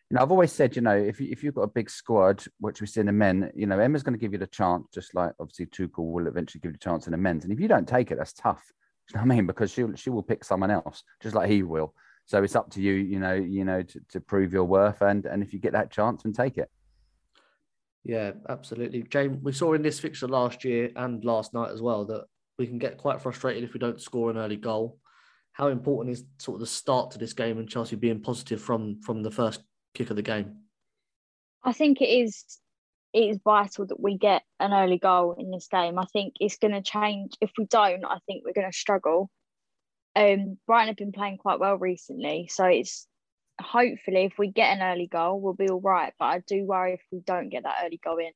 [0.09, 2.81] you know I've always said, you know, if if you've got a big squad, which
[2.81, 5.15] we see in the men, you know Emma's going to give you the chance, just
[5.15, 7.45] like obviously Tuchel will eventually give you the chance in the men's.
[7.45, 8.73] And if you don't take it, that's tough.
[9.07, 9.47] Do you know what I mean?
[9.47, 11.93] Because she she will pick someone else, just like he will.
[12.25, 15.25] So it's up to you, you know, you know, to, to prove your worth, and
[15.25, 16.69] and if you get that chance, and take it.
[18.03, 19.03] Yeah, absolutely.
[19.03, 22.25] James, we saw in this fixture last year and last night as well that
[22.57, 24.97] we can get quite frustrated if we don't score an early goal.
[25.51, 29.01] How important is sort of the start to this game and Chelsea being positive from
[29.01, 29.61] from the first
[29.93, 30.57] kick of the game?
[31.63, 32.59] I think it is
[33.17, 35.97] it is vital that we get an early goal in this game.
[35.97, 37.33] I think it's going to change.
[37.41, 39.31] If we don't, I think we're going to struggle.
[40.15, 43.07] Um, Brighton have been playing quite well recently, so it's
[43.59, 46.13] hopefully if we get an early goal, we'll be all right.
[46.19, 48.31] But I do worry if we don't get that early goal in.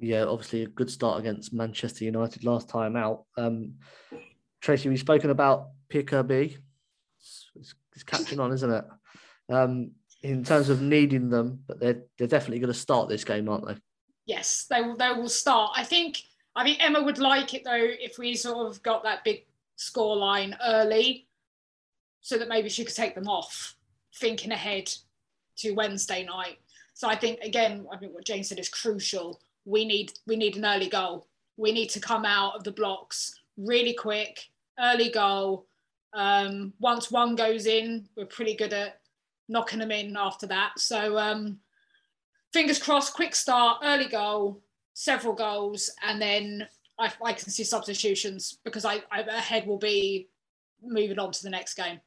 [0.00, 3.24] Yeah, obviously a good start against Manchester United last time out.
[3.36, 3.74] Um,
[4.60, 6.56] Tracy, we've spoken about Kirby.
[7.20, 8.84] It's, it's, it's catching on, isn't it?
[9.48, 9.92] Um,
[10.30, 13.66] in terms of needing them, but they're they're definitely going to start this game, aren't
[13.66, 13.76] they?
[14.26, 14.96] Yes, they will.
[14.96, 15.72] They will start.
[15.76, 16.22] I think.
[16.54, 19.44] I think Emma would like it though if we sort of got that big
[19.76, 21.28] score line early,
[22.22, 23.76] so that maybe she could take them off,
[24.14, 24.90] thinking ahead
[25.58, 26.58] to Wednesday night.
[26.94, 29.40] So I think again, I think what Jane said is crucial.
[29.64, 31.26] We need we need an early goal.
[31.56, 34.40] We need to come out of the blocks really quick,
[34.78, 35.66] early goal.
[36.14, 39.00] Um, once one goes in, we're pretty good at
[39.48, 40.78] knocking them in after that.
[40.78, 41.58] So um,
[42.52, 44.62] fingers crossed, quick start, early goal,
[44.94, 46.66] several goals, and then
[46.98, 50.28] I, I can see substitutions because I, I ahead will be
[50.82, 52.00] moving on to the next game.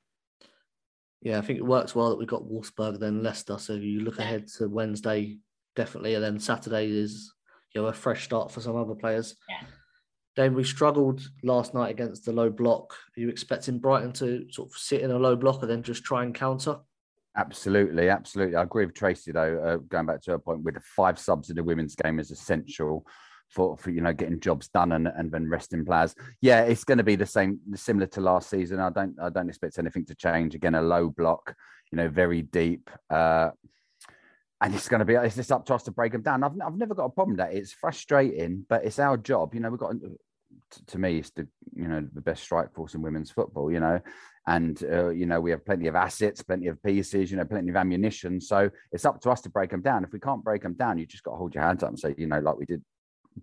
[1.21, 3.57] Yeah, I think it works well that we've got Wolfsburg then Leicester.
[3.57, 4.23] So you look Yeah.
[4.23, 5.37] ahead to Wednesday,
[5.75, 7.33] definitely, and then Saturday is
[7.73, 9.35] you know a fresh start for some other players.
[9.49, 9.67] Yeah.
[10.35, 12.93] Then we struggled last night against the low block.
[12.93, 16.03] Are you expecting Brighton to sort of sit in a low block and then just
[16.05, 16.77] try and counter?
[17.39, 18.57] Absolutely, absolutely.
[18.57, 19.63] I agree with Tracy though.
[19.63, 22.31] Uh, going back to her point, with the five subs in the women's game is
[22.31, 23.05] essential
[23.47, 26.13] for for you know getting jobs done and and then resting players.
[26.41, 28.81] Yeah, it's going to be the same, similar to last season.
[28.81, 30.53] I don't I don't expect anything to change.
[30.53, 31.55] Again, a low block,
[31.93, 32.89] you know, very deep.
[33.09, 33.51] Uh,
[34.59, 36.43] and it's going to be it's just up to us to break them down.
[36.43, 37.55] I've, I've never got a problem with that.
[37.55, 39.53] It's frustrating, but it's our job.
[39.53, 40.19] You know, we've got to,
[40.87, 43.71] to me, it's the you know the best strike force in women's football.
[43.71, 44.01] You know,
[44.49, 47.69] and uh, you know we have plenty of assets, plenty of pieces, you know, plenty
[47.69, 48.41] of ammunition.
[48.41, 50.03] So it's up to us to break them down.
[50.03, 51.99] If we can't break them down, you just got to hold your hands up and
[51.99, 52.83] say, you know, like we did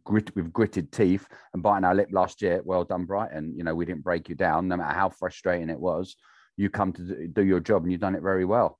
[0.04, 2.60] grit with gritted teeth and biting our lip last year.
[2.64, 3.54] Well done, Brighton.
[3.56, 6.16] You know, we didn't break you down, no matter how frustrating it was.
[6.56, 8.78] You come to do- your job, and you've done it very well.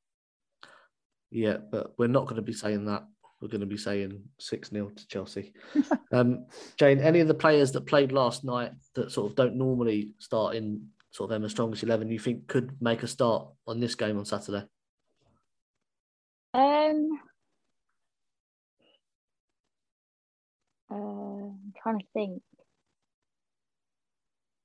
[1.31, 3.07] Yeah, but we're not going to be saying that.
[3.41, 5.53] We're going to be saying 6 0 to Chelsea.
[6.13, 10.15] um, Jane, any of the players that played last night that sort of don't normally
[10.19, 13.95] start in sort of Emma's strongest 11, you think could make a start on this
[13.95, 14.67] game on Saturday?
[16.53, 17.09] Um,
[20.91, 22.43] uh, I'm trying to think.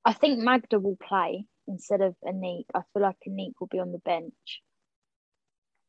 [0.04, 2.66] I think Magda will play instead of Aniek.
[2.76, 4.62] I feel like Aniek will be on the bench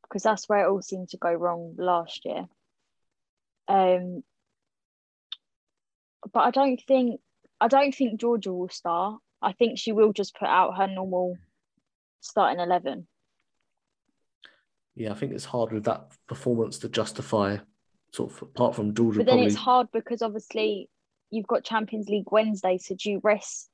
[0.05, 2.47] because that's where it all seemed to go wrong last year.
[3.67, 4.23] Um,
[6.33, 7.21] but I don't think
[7.61, 9.21] I don't think Jorja will start.
[9.43, 11.37] I think she will just put out her normal
[12.21, 13.07] starting eleven.
[14.95, 17.59] Yeah, I think it's hard with that performance to justify,
[18.13, 19.19] sort of, apart from Jorja.
[19.19, 20.91] But then probably, it's hard because obviously
[21.31, 23.71] you've got Champions League Wednesday, so do you rest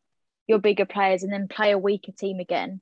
[0.47, 2.81] your bigger players and then play a weaker team again?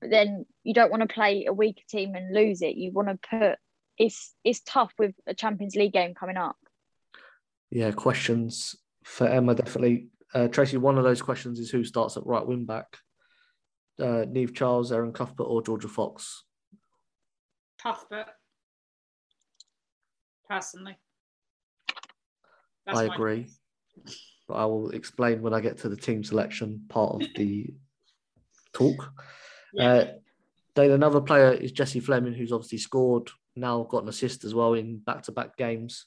[0.00, 2.76] But then you don't want to play a weaker team and lose it.
[2.76, 3.58] You want to put
[3.98, 6.56] it's it's tough with a Champions League game coming up.
[7.70, 10.08] Yeah, questions for Emma definitely.
[10.34, 12.96] Uh, Tracy, one of those questions is who starts at right wing back?
[14.00, 16.44] Uh, Niamh Charles, Erin Cuthbert, or Jorja Fox?
[17.82, 18.28] Cuthbert,
[20.48, 20.96] personally.
[22.86, 23.46] I agree.
[24.48, 27.74] But I will explain when I get to the team selection part of the
[28.72, 29.12] talk.
[29.74, 29.84] Yeah.
[29.84, 30.06] Uh,
[30.74, 34.74] then another player is Jessie Fleming, who's obviously scored, now got an assist as well
[34.74, 36.06] in back to back games.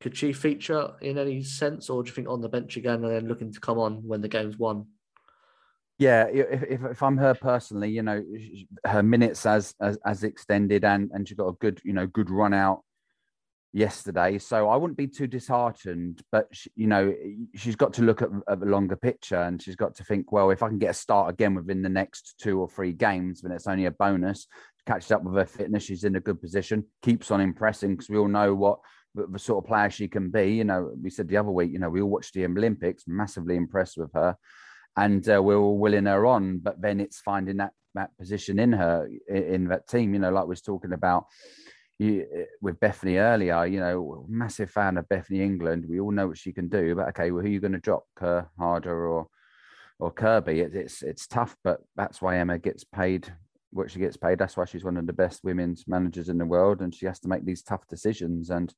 [0.00, 3.12] Could she feature in any sense, or do you think on the bench again and
[3.12, 4.86] then looking to come on when the game's won?
[5.98, 8.22] Yeah, if, if, if I'm her personally, you know,
[8.86, 12.30] her minutes as, as as extended and and she got a good, you know, good
[12.30, 12.84] run out
[13.72, 14.38] yesterday.
[14.38, 17.14] So I wouldn't be too disheartened, but she, you know,
[17.54, 20.50] she's got to look at, at the longer picture and she's got to think, well,
[20.50, 23.52] if I can get a start again within the next two or three games, then
[23.52, 24.46] it's only a bonus.
[24.86, 26.84] Catches up with her fitness, she's in a good position.
[27.02, 28.78] Keeps on impressing because we all know what
[29.18, 30.54] the, the sort of player she can be.
[30.54, 33.56] You know, we said the other week, you know, we all watched the Olympics, massively
[33.56, 34.36] impressed with her
[34.98, 36.58] and uh, we're all willing her on.
[36.58, 40.12] But then it's finding that that position in her in, that team.
[40.12, 41.26] You know, like we was talking about
[41.98, 43.64] you, uh, with Bethany earlier.
[43.64, 45.86] You know, massive fan of Bethany England.
[45.88, 46.94] We all know what she can do.
[46.94, 49.28] But okay, well, who are you going to drop, Kerr, Harder, or
[50.00, 50.60] or Kirby?
[50.60, 53.32] It, it's it's tough, but that's why Emma gets paid
[53.70, 54.38] what she gets paid.
[54.38, 57.20] That's why she's one of the best women's managers in the world, and she has
[57.20, 58.74] to make these tough decisions and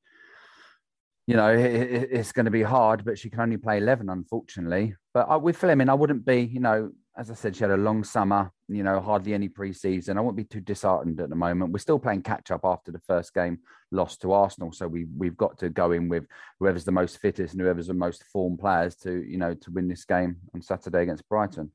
[1.26, 4.08] you know, it, it- it's going to be hard, but she can only play 11,
[4.08, 4.94] unfortunately.
[5.14, 7.76] But I, with Fleming, I wouldn't be, you know, as I said, she had a
[7.76, 10.16] long summer, you know, hardly any preseason.
[10.16, 11.72] I won't be too disheartened at the moment.
[11.72, 13.58] We're still playing catch up after the first game
[13.90, 14.72] lost to Arsenal.
[14.72, 16.24] So we, we've got to go in with
[16.60, 19.88] whoever's the most fittest and whoever's the most formed players to, you know, to win
[19.88, 21.72] this game on Saturday against Brighton.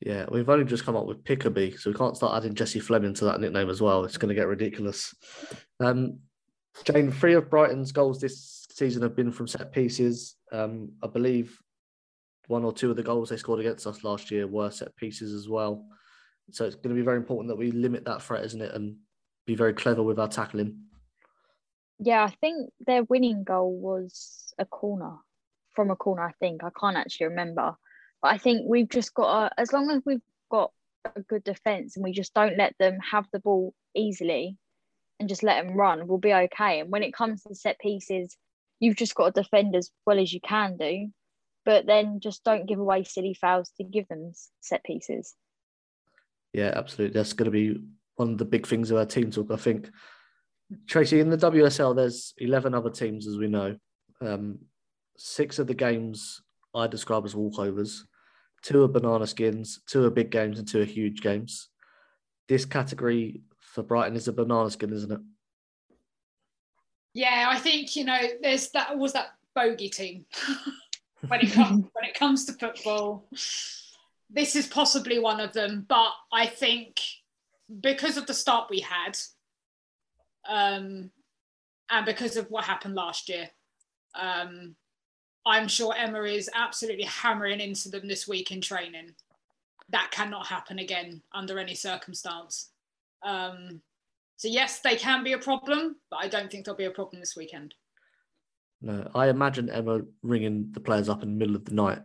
[0.00, 3.14] Yeah, we've only just come up with Pickaby, so we can't start adding Jessie Fleming
[3.14, 4.04] to that nickname as well.
[4.04, 5.14] It's going to get ridiculous.
[5.80, 6.18] Um,
[6.84, 10.36] Jane, three of Brighton's goals this season have been from set pieces.
[10.52, 11.60] Um, I believe
[12.46, 15.34] one or two of the goals they scored against us last year were set pieces
[15.34, 15.84] as well.
[16.50, 18.96] So it's going to be very important that we limit that threat, isn't it, and
[19.46, 20.78] be very clever with our tackling.
[21.98, 25.16] Yeah, I think their winning goal was a corner
[25.74, 26.22] from a corner.
[26.22, 27.76] I think I can't actually remember,
[28.22, 30.70] but I think we've just got to, as long as we've got
[31.16, 34.56] a good defense and we just don't let them have the ball easily
[35.20, 36.80] and just let them run, we'll be okay.
[36.80, 38.36] And when it comes to set pieces,
[38.80, 41.08] you've just got to defend as well as you can do,
[41.64, 45.34] but then just don't give away silly fouls to give them set pieces.
[46.52, 47.14] Yeah, absolutely.
[47.14, 47.80] That's going to be
[48.16, 49.50] one of the big things of our team talk.
[49.50, 49.90] I think
[50.86, 53.76] Tracy, in the WSL, there's 11 other teams, as we know.
[54.20, 54.58] Um,
[55.16, 56.42] six of the games
[56.74, 58.02] I describe as walkovers.
[58.62, 61.68] Two are banana skins, two are big games, and two are huge games.
[62.48, 65.20] This category for Brighton is a banana skin, isn't it?
[67.18, 70.24] Yeah, I think you know there's that was that bogey team
[71.26, 73.26] when it comes when it comes to football.
[74.30, 77.00] This is possibly one of them, but I think
[77.80, 79.18] because of the start we had,
[80.48, 81.10] um,
[81.90, 83.50] and because of what happened last year,
[84.14, 84.76] um,
[85.44, 89.16] I'm sure Emma is absolutely hammering into them this week in training.
[89.88, 92.70] That cannot happen again under any circumstance.
[93.24, 93.82] Um,
[94.38, 97.20] so yes, they can be a problem, but I don't think they'll be a problem
[97.20, 97.74] this weekend.
[98.80, 101.98] No, I imagine Emma ringing the players up in the middle of the night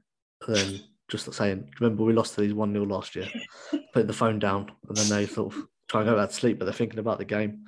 [0.47, 3.27] and then just saying, remember we lost to these 1 0 last year,
[3.93, 6.57] putting the phone down, and then they sort of try and go back to sleep,
[6.57, 7.65] but they're thinking about the game.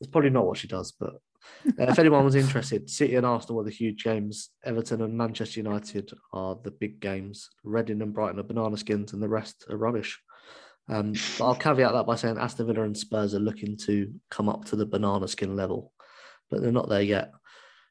[0.00, 1.14] It's probably not what she does, but
[1.66, 4.50] uh, if anyone was interested, City and Arsenal are the huge games.
[4.64, 7.50] Everton and Manchester United are the big games.
[7.64, 10.16] Reading and Brighton are banana skins, and the rest are rubbish.
[10.90, 14.48] Um, but I'll caveat that by saying Aston Villa and Spurs are looking to come
[14.48, 15.92] up to the banana skin level,
[16.50, 17.32] but they're not there yet.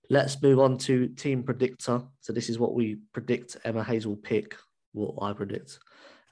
[0.09, 2.01] Let's move on to team predictor.
[2.19, 4.55] So this is what we predict Emma Hayes will pick,
[4.91, 5.79] what I predict.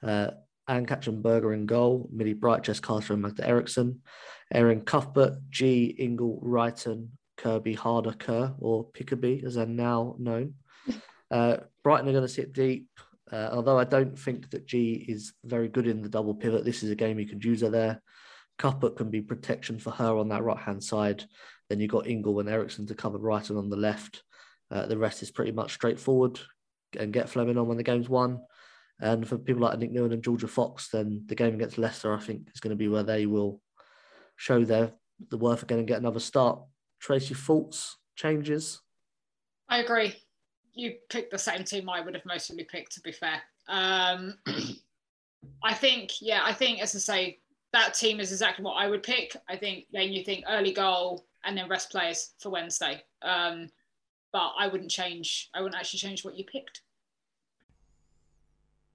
[0.02, 0.32] Uh,
[0.66, 4.02] Ann-Katrin Berger in goal, Millie Bright, Jess Carter and Magda Eriksson,
[4.52, 10.54] Erin Cuthbert, Ji, Ingle, Reiten, Kirby, Harder, Kerr, or Pickaby as they're now known.
[11.30, 12.88] Uh, Brighton are going to sit deep.
[13.30, 16.82] Uh, although I don't think that Ji is very good in the double pivot, this
[16.82, 18.02] is a game you could use her there.
[18.58, 21.24] Cuthbert can be protection for her on that right hand side.
[21.68, 24.22] Then you've got Ingle and Eriksson to cover right and on the left.
[24.70, 26.40] Uh, the rest is pretty much straightforward
[26.98, 28.40] and get Fleming on when the game's won.
[29.00, 32.20] And for people like Aniek Nouwen and Jorja Fox, then the game against Leicester, I
[32.20, 33.60] think, is going to be where they will
[34.36, 34.92] show their
[35.30, 36.60] the worth again and get another start.
[37.00, 38.80] Tracy, thoughts, changes?
[39.68, 40.14] I agree
[40.74, 43.40] you picked the same team I would have mostly picked, to be fair.
[43.68, 44.34] Um,
[45.62, 47.38] I think, yeah, I think, as I say,
[47.72, 49.36] that team is exactly what I would pick.
[49.48, 53.02] I think then you think early goal and then rest players for Wednesday.
[53.22, 53.68] Um,
[54.32, 56.82] but I wouldn't change, I wouldn't actually change what you picked.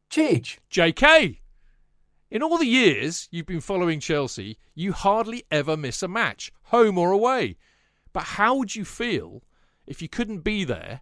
[0.09, 0.57] Cheech.
[0.71, 1.39] JK.
[2.29, 6.97] In all the years you've been following Chelsea, you hardly ever miss a match, home
[6.97, 7.57] or away.
[8.11, 9.43] But how would you feel
[9.85, 11.01] if you couldn't be there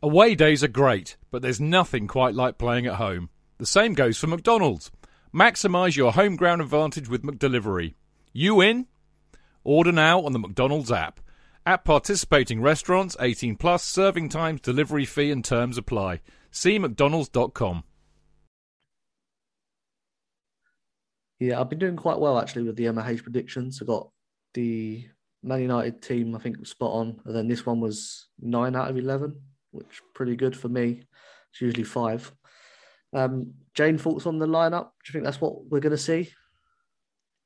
[0.00, 3.30] Away days are great, but there's nothing quite like playing at home.
[3.58, 4.92] The same goes for McDonald's.
[5.34, 7.94] Maximise your home ground advantage with McDelivery.
[8.32, 8.86] You in?
[9.64, 11.18] Order now on the McDonald's app.
[11.66, 16.20] At participating restaurants, 18 plus, serving times, delivery fee and terms apply.
[16.52, 17.82] See mcdonalds.com.
[21.40, 23.80] Yeah, I've been doing quite well actually with the Hayes predictions.
[23.82, 24.10] I got
[24.54, 25.08] the
[25.42, 27.20] Man United team, I think, spot on.
[27.24, 29.40] And then this one was 9 out of 11
[29.70, 31.02] which pretty good for me.
[31.52, 32.32] It's usually five.
[33.12, 34.90] Um, Jane, thoughts on the lineup?
[35.04, 36.30] Do you think that's what we're going to see?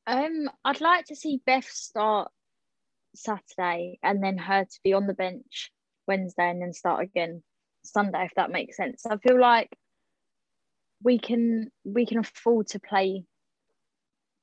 [0.07, 2.31] Um, I'd like to see Beth start
[3.15, 5.71] Saturday and then her to be on the bench
[6.09, 7.43] Wednesday and then start again
[7.85, 9.07] Sunday, if that makes sense.
[9.07, 9.69] I feel like
[11.05, 13.25] we can we can afford to play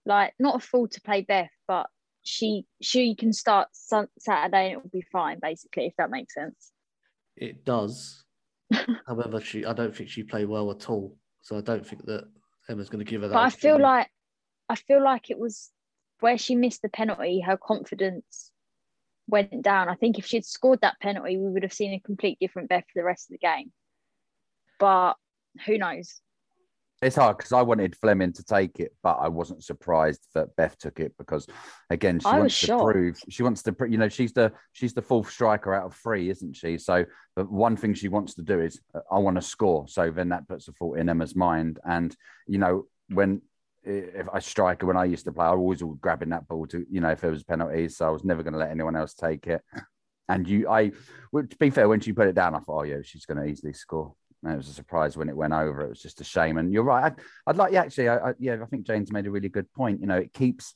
[0.06, 1.88] like not afford to play Beth, but
[2.24, 6.72] she she can start Saturday and it will be fine, basically, if that makes sense
[7.40, 8.24] it does.
[9.08, 11.18] However, she I don't think she played well at all.
[11.42, 12.26] So I don't think that
[12.70, 13.34] Emma's going to give her that.
[13.34, 14.10] But I feel like
[14.68, 15.72] I feel like it was
[16.20, 18.52] where she missed the penalty, her confidence
[19.28, 19.90] went down.
[19.90, 22.84] I think if she'd scored that penalty, we would have seen a complete different Beth
[22.92, 23.72] for the rest of the game.
[24.80, 25.14] But
[25.66, 26.22] who knows?
[27.02, 30.78] It's hard because I wanted Fleming to take it, but I wasn't surprised that Beth
[30.78, 31.48] took it because,
[31.90, 32.92] again, she I wants to shocked.
[32.92, 36.30] prove she wants to, you know, she's the she's the fourth striker out of three,
[36.30, 36.78] isn't she?
[36.78, 37.06] So,
[37.38, 39.88] but one thing she wants to do is uh, I want to score.
[39.88, 42.14] So then that puts a thought in Emma's mind, and
[42.48, 43.42] you know when
[43.84, 46.86] if a striker when I used to play, I was always grabbing that ball to,
[46.90, 49.14] you know, if there was penalties, so I was never going to let anyone else
[49.14, 49.62] take it.
[50.28, 50.92] And you, I,
[51.32, 53.42] well, to be fair, when she put it down, I thought, oh yeah, she's going
[53.42, 54.14] to easily score.
[54.44, 55.82] And it was a surprise when it went over.
[55.82, 56.58] It was just a shame.
[56.58, 57.06] And you're right.
[57.06, 57.16] I'd,
[57.46, 60.02] I'd like, yeah, actually, I, I, yeah, I think Jane's made a really good point.
[60.02, 60.76] You know, it keeps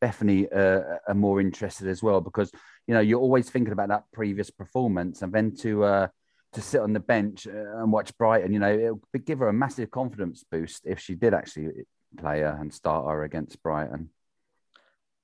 [0.00, 2.52] Bethany uh, more interested as well because
[2.86, 6.08] you know you're always thinking about that previous performance, and then to uh,
[6.52, 9.48] to sit on the bench uh, and watch Brighton, you know, it would give her
[9.48, 11.68] a massive confidence boost if she did actually
[12.16, 14.10] play her and start her against Brighton.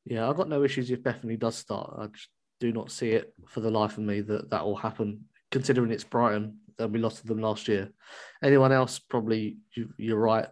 [0.05, 1.95] Yeah, I've got no issues if Bethany does start.
[1.99, 2.29] I just
[2.61, 5.25] do not see it for the life of me that that will happen.
[5.51, 7.91] Considering it's Brighton, and we lost to them last year.
[8.43, 10.47] Anyone else, probably you, you're right.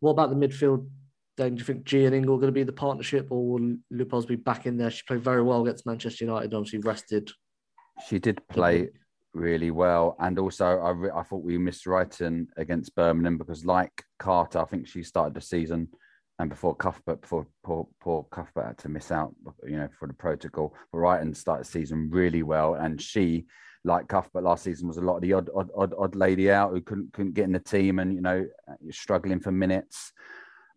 [0.00, 0.88] What about the midfield?
[1.36, 3.76] Then do you think Ji and Ingle are going to be the partnership, or will
[3.92, 4.90] Leupolz be back in there?
[4.90, 6.54] She played very well against Manchester United.
[6.54, 7.30] Obviously rested.
[8.06, 8.88] She did play
[9.34, 14.02] really well, and also I, re- I thought we missed Reiten against Birmingham because, like
[14.18, 15.88] Carter, I think she started the season
[16.38, 19.34] and before Cuthbert, before poor, poor Cuthbert had to miss out,
[19.66, 20.74] you know, for the protocol.
[20.92, 23.46] But Reiten started the season really well, and she,
[23.86, 26.72] like Cuthbert last season, was a lot of the odd, odd, odd, odd lady out
[26.72, 28.46] who couldn't couldn't get in the team, and you know,
[28.90, 30.12] struggling for minutes.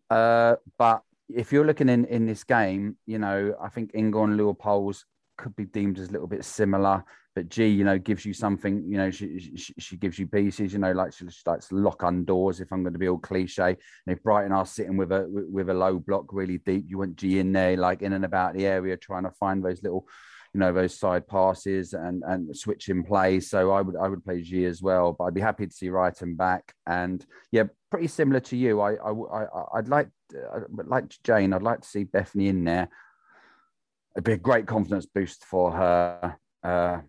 [0.10, 4.40] Uh, but if you're looking in in this game, you know, I think Ingle and
[4.40, 5.04] Leupolz
[5.38, 7.04] could be deemed as a little bit similar.
[7.36, 8.84] But Ji, you know, gives you something.
[8.88, 10.74] You know, she she, she gives you pieces.
[10.74, 12.60] You know, like she, she likes to lock on doors.
[12.60, 15.70] If I'm going to be all cliche, and if Brighton are sitting with a with
[15.70, 18.66] a low block really deep, you want Ji in there, like in and about the
[18.66, 20.08] area, trying to find those little,
[20.54, 23.50] you know, those side passes and and switching plays.
[23.50, 25.14] So I would I would play Ji as well.
[25.18, 26.74] But I'd be happy to see Reiten back.
[26.88, 28.82] And yeah, pretty similar to you.
[28.82, 31.54] I I, I I'd like I'd like Jane.
[31.54, 32.90] I'd like to see Bethany in there.
[34.16, 36.38] It'd be a great confidence boost for her.
[36.64, 37.00] Uh,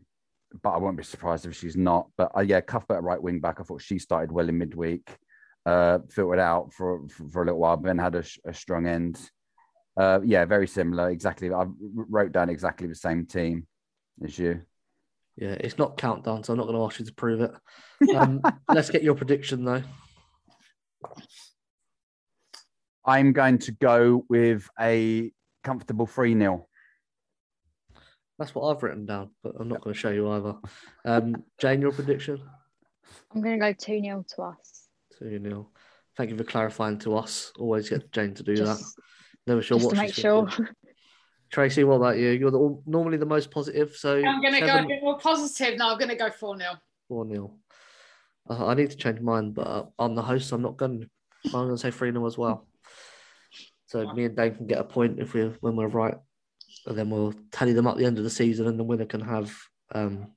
[0.62, 2.09] but I won't be surprised if she's not.
[2.16, 3.61] But uh, yeah, Cuthbert right wing back.
[3.61, 5.09] I thought she started well in midweek,
[5.66, 8.86] uh, filtered out for, for, for a little while, but then had a, a strong
[8.86, 9.18] end.
[9.97, 11.11] Uh, yeah, very similar.
[11.11, 11.53] Exactly.
[11.53, 13.66] I wrote down exactly the same team
[14.24, 14.62] as you.
[15.36, 17.53] Yeah, it's not countdown, so I'm not going to ask you to prove it.
[18.16, 18.41] Um,
[18.72, 19.82] let's get your prediction though.
[23.05, 25.32] I'm going to go with a
[25.62, 26.66] comfortable 3 0.
[28.38, 30.55] That's what I've written down, but I'm not going to show you either.
[31.05, 32.41] Um, Jane, your prediction?
[33.34, 34.88] I'm going to go 2 0 to us.
[35.18, 35.68] 2 0.
[36.16, 37.53] Thank you for clarifying to us.
[37.59, 38.78] Always get Jane to do that.
[39.41, 40.49] Just, Never sure what to make sure.
[40.49, 40.74] thinking.
[41.51, 42.30] Tracy, what about you?
[42.30, 45.78] You're the, normally the most positive, so I'm going to go a bit more positive.
[45.78, 46.70] No, I'm going to go 4 0.
[47.09, 47.55] 4 0.
[48.49, 51.01] Uh, I need to change mine, but uh, I'm the host, so I'm not going
[51.01, 51.07] to.
[51.47, 52.68] I'm going to say 3 0 as well.
[53.86, 56.14] So me and Dave can get a point if we when we're right,
[56.86, 59.07] and then we'll tally them up at the end of the season, and the winner
[59.07, 59.53] can have
[59.93, 60.30] um,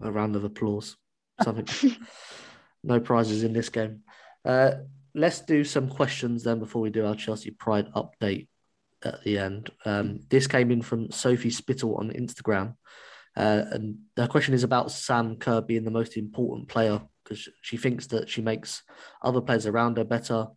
[0.00, 0.96] a round of applause.
[1.42, 1.96] Something.
[2.84, 4.02] no prizes in this game.
[4.44, 4.72] Uh,
[5.16, 8.48] let's do some questions then before we do our Chelsea Pride update
[9.02, 9.70] at the end.
[9.84, 12.74] Um, this came in from Sophie Spittle on Instagram.
[13.34, 17.76] Uh, and the question is about Sam Kerr being the most important player because she
[17.76, 18.82] thinks that she makes
[19.22, 20.48] other players around her better.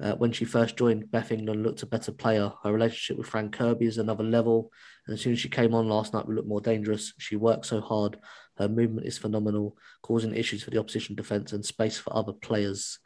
[0.00, 2.52] Uh, when she first joined, Beth England looked a better player.
[2.62, 4.72] Her relationship with Fran Kirby is another level.
[5.06, 7.14] And as soon as she came on last night, we looked more dangerous.
[7.18, 8.18] She works so hard.
[8.58, 12.98] Her movement is phenomenal, causing issues for the opposition defence and space for other players.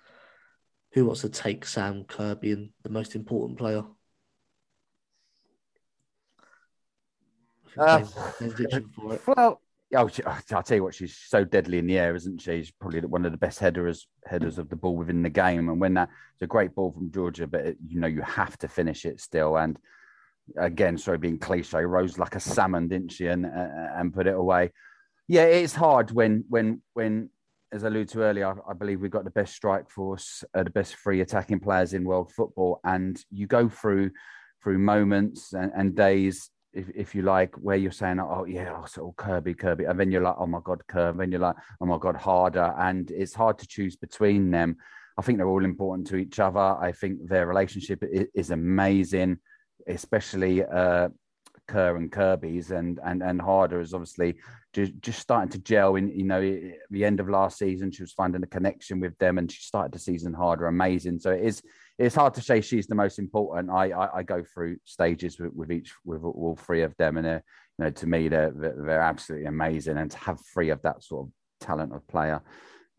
[0.95, 3.83] Who wants to take Sam Kerr being the most important player?
[7.77, 9.27] Uh, Jane's- Jane's itching for it.
[9.27, 9.61] Well,
[9.97, 12.59] oh, she- I'll tell you what, she's so deadly in the air, isn't she?
[12.59, 15.69] She's probably one of the best headers headers of the ball within the game.
[15.69, 18.57] And when that it's a great ball from Georgia, but it, you know you have
[18.59, 19.57] to finish it still.
[19.59, 19.77] And
[20.57, 23.27] again, sorry, being cliche, rose like a salmon, didn't she?
[23.27, 23.49] And uh,
[23.97, 24.71] and put it away.
[25.27, 27.31] Yeah, it's hard when when when
[27.75, 30.63] as I alluded to earlier, I, I believe we've got the best strike force, uh,
[30.63, 34.13] the best free attacking players in world football, and you go through
[34.63, 38.87] through moments and, and days, if, if you like, where you're saying, "Oh yeah, oh,
[38.87, 41.87] so Kirby, Kirby," and then you're like, "Oh my God, Kirby," and you're like, "Oh
[41.87, 44.77] my God, Harder," and it's hard to choose between them.
[45.19, 46.61] I think they're all important to each other.
[46.61, 49.39] I think their relationship is, is amazing,
[49.89, 51.09] especially uh,
[51.67, 54.37] Kerr and Kirby's, and and and Harder is obviously
[54.73, 55.97] just, just starting to gel.
[55.97, 56.41] In you know
[56.91, 59.93] the end of last season, she was finding a connection with them, and she started
[59.93, 61.19] the season Harder amazing.
[61.19, 61.63] So it is
[61.99, 63.71] it's hard to say she's the most important.
[63.71, 67.27] I I, I go through stages with, with each with all three of them, and
[67.27, 67.41] uh,
[67.79, 71.27] you know to me they're they're absolutely amazing, and to have three of that sort
[71.27, 71.33] of
[71.67, 72.43] talent of player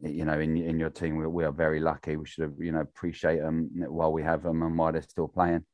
[0.02, 2.18] you know, in in your team, we, we are very lucky.
[2.18, 5.28] We should have, you know, appreciate them while we have them and while they're still
[5.28, 5.66] playing.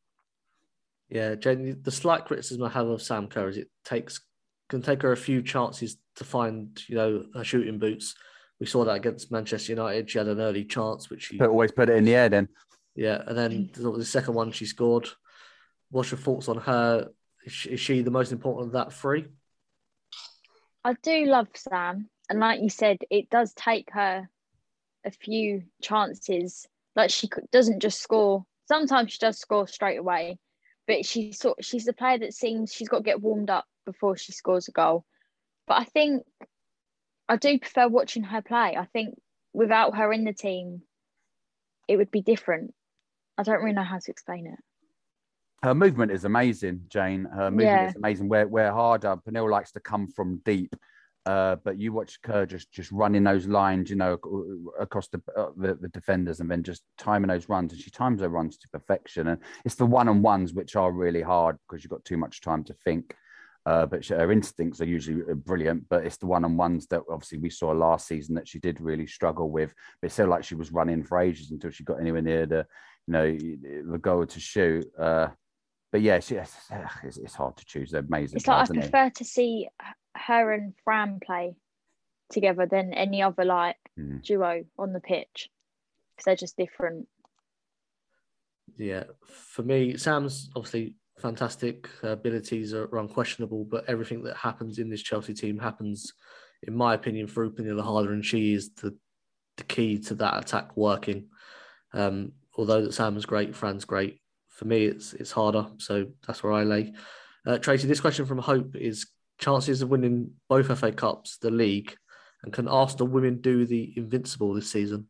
[1.12, 4.22] Yeah, Jenny, the slight criticism I have of Sam Kerr is it takes
[4.70, 8.16] can take her a few chances to find, you know, her shooting boots.
[8.62, 10.09] We saw that against Manchester United.
[10.09, 12.30] She had an early chance, which she but always put it in the air.
[12.30, 12.47] Then,
[12.95, 15.09] yeah, and then the second one she scored.
[15.89, 17.09] What's your thoughts on her?
[17.45, 19.26] Is she, is she the most important of that three?
[20.86, 24.30] I do love Sam, and like you said, it does take her
[25.05, 26.66] a few chances.
[26.95, 28.45] Like she doesn't just score.
[28.70, 30.38] Sometimes she does score straight away,
[30.91, 34.17] but she's sort she's the player that seems she's got to get warmed up before
[34.17, 35.05] she scores a goal.
[35.65, 36.23] But I think
[37.29, 38.75] I do prefer watching her play.
[38.77, 39.15] I think
[39.53, 40.81] without her in the team,
[41.87, 42.73] it would be different.
[43.37, 44.59] I don't really know how to explain it.
[45.63, 47.23] Her movement is amazing, Jane.
[47.23, 47.87] Her movement yeah.
[47.87, 48.27] is amazing.
[48.27, 50.75] Where where Harder, Pernille likes to come from deep.
[51.26, 54.17] Uh, but you watch Kerr just just running those lines, you know,
[54.80, 57.74] across the, uh, the, the defenders, and then just timing those runs.
[57.74, 59.28] And she times her runs to perfection.
[59.28, 62.41] And it's the one on ones which are really hard because you've got too much
[62.41, 63.15] time to think.
[63.67, 65.88] Uh, but she, her instincts are usually uh, brilliant.
[65.89, 68.82] But it's the one on ones that obviously we saw last season that she did
[68.82, 69.76] really struggle with.
[70.01, 72.65] But it's so like she was running for ages until she got anywhere near the,
[73.05, 73.38] you know,
[73.91, 74.88] the goal to shoot.
[74.97, 75.28] Uh,
[75.91, 77.91] but yeah, she, it's, it's, hard to choose.
[77.91, 78.38] They're amazing.
[78.38, 79.67] It's like I prefer to see
[80.16, 81.55] her and Fran play
[82.32, 84.22] together than any other like mm.
[84.24, 85.49] duo on the pitch
[86.12, 87.07] because they're just different.
[88.78, 91.88] Yeah, for me, Sam's obviously fantastic.
[92.01, 96.14] Her abilities are, unquestionable, but everything that happens in this Chelsea team happens,
[96.64, 98.97] in my opinion, through Pernille Harder, and she is the
[99.57, 101.28] the key to that attack working.
[101.93, 104.22] Um, although that Sam is great, Fran's great.
[104.49, 106.93] For me, it's it's Harder, so that's where I lay.
[107.45, 109.07] Uh, Tracy, this question from Hope is:
[109.41, 111.93] chances of winning both FA Cups, the league,
[112.43, 115.07] and can Arsenal women do the invincible this season?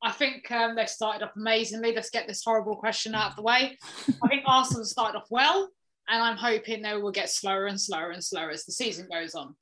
[0.00, 1.92] I think um, they started off amazingly.
[1.94, 3.76] Let's get this horrible question out of the way.
[4.22, 5.68] I think Arsenal started off well,
[6.08, 9.34] and I'm hoping they will get slower and slower and slower as the season goes
[9.34, 9.56] on.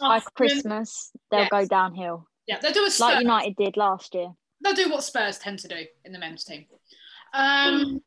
[0.00, 1.50] By Christmas, they'll yes.
[1.50, 2.28] go downhill.
[2.46, 4.30] Yeah, they'll do a like United did last year.
[4.62, 6.66] They'll do what Spurs tend to do in the men's team.
[7.34, 8.00] Um,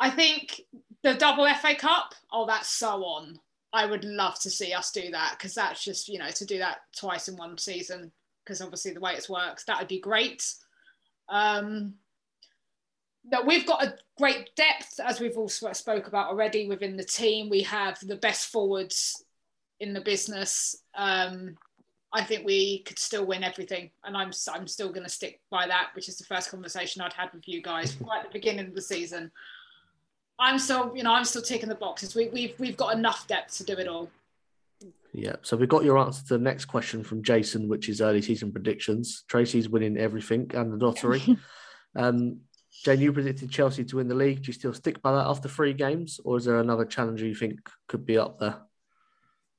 [0.00, 0.60] I think
[1.02, 2.14] the double FA Cup.
[2.32, 3.38] Oh, that's so on.
[3.72, 6.58] I would love to see us do that because that's just you know to do
[6.58, 8.10] that twice in one season
[8.44, 10.42] because obviously the way it works that would be great.
[11.28, 11.94] Um,
[13.30, 17.50] that we've got a great depth as we've also spoke about already within the team.
[17.50, 19.22] We have the best forwards
[19.80, 20.76] in the business.
[20.94, 21.56] Um,
[22.12, 25.66] I think we could still win everything, and I'm I'm still going to stick by
[25.66, 28.66] that, which is the first conversation I'd had with you guys right at the beginning
[28.66, 29.30] of the season.
[30.38, 32.14] I'm still, you know, I'm still ticking the boxes.
[32.14, 34.10] We, we've we've got enough depth to do it all.
[35.12, 38.22] Yeah, so we've got your answer to the next question from Jason, which is early
[38.22, 39.24] season predictions.
[39.26, 41.22] Tracy's winning everything and the lottery.
[41.96, 42.40] um,
[42.84, 44.42] Jane, you predicted Chelsea to win the league.
[44.42, 47.34] Do you still stick by that after three games, or is there another challenger you
[47.34, 47.58] think
[47.88, 48.58] could be up there?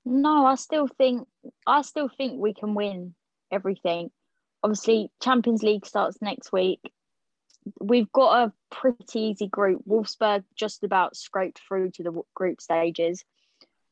[0.06, 1.28] No, I still think
[1.68, 3.16] I still think we can win
[3.52, 4.12] everything.
[4.64, 6.80] Obviously, Champions League starts next week
[7.80, 9.82] we've got a pretty easy group.
[9.88, 13.24] Wolfsburg just about scraped through to the group stages,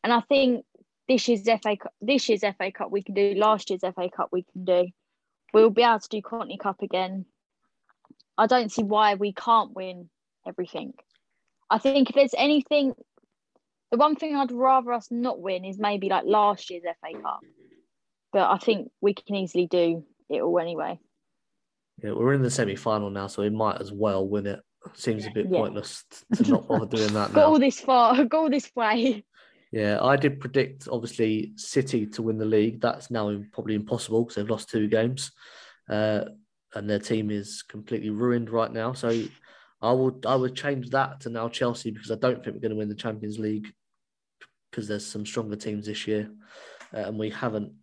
[0.04, 0.66] and I think
[1.08, 3.34] this year's FA this year's FA Cup we can do.
[3.36, 4.88] Last year's FA Cup we can do.
[5.54, 7.26] We'll be able to do Conti Cup again.
[8.38, 10.10] I don't see why we can't win
[10.48, 10.94] everything.
[11.70, 12.94] I think if there's anything,
[13.92, 17.40] the one thing I'd rather us not win is maybe like last year's FA Cup,
[18.32, 21.00] but I think we can easily do it all anyway.
[22.04, 24.60] Yeah, we're in the semi final now, so we might as well win it.
[24.94, 25.58] Seems a bit yeah.
[25.58, 26.04] pointless
[26.36, 27.52] to not bother doing that now.
[27.52, 29.26] Go this far, go this way.
[29.72, 32.80] Yeah, I did predict obviously City to win the league.
[32.80, 35.32] That's now probably impossible because they've lost two games,
[35.90, 36.26] uh,
[36.74, 38.94] and their team is completely ruined right now.
[38.94, 39.24] So
[39.82, 42.72] I would I would change that to now Chelsea because I don't think we're going
[42.72, 43.74] to win the Champions League
[44.72, 46.30] because there's some stronger teams this year,
[46.94, 47.74] uh, and we haven't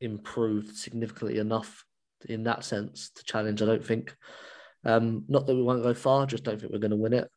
[0.00, 1.84] improved significantly enough
[2.26, 3.62] in that sense to challenge.
[3.62, 4.14] I don't think.
[4.84, 7.30] Um, not that we won't go far, just don't think we're going to win it.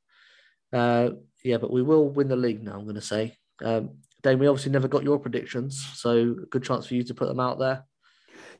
[0.73, 1.11] Uh,
[1.43, 2.73] yeah, but we will win the league now.
[2.73, 3.37] I'm going to say.
[3.63, 7.27] Um, Dane, we obviously never got your predictions, so good chance for you to put
[7.27, 7.85] them out there.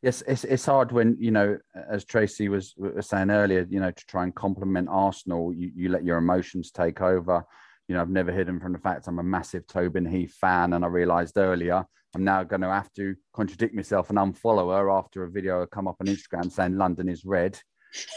[0.01, 1.57] Yes, it's it's hard when you know,
[1.89, 5.89] as Tracy was, was saying earlier, you know, to try and compliment Arsenal, you, you
[5.89, 7.43] let your emotions take over.
[7.87, 10.83] You know, I've never hidden from the fact I'm a massive Tobin Heath fan, and
[10.83, 15.23] I realised earlier I'm now going to have to contradict myself and unfollow her after
[15.23, 17.59] a video had come up on Instagram saying London is red.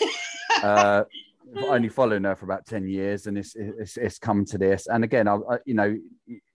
[0.62, 1.03] uh,
[1.66, 4.87] only following her for about 10 years and it's it's, it's come to this.
[4.87, 5.97] And again I, I, you know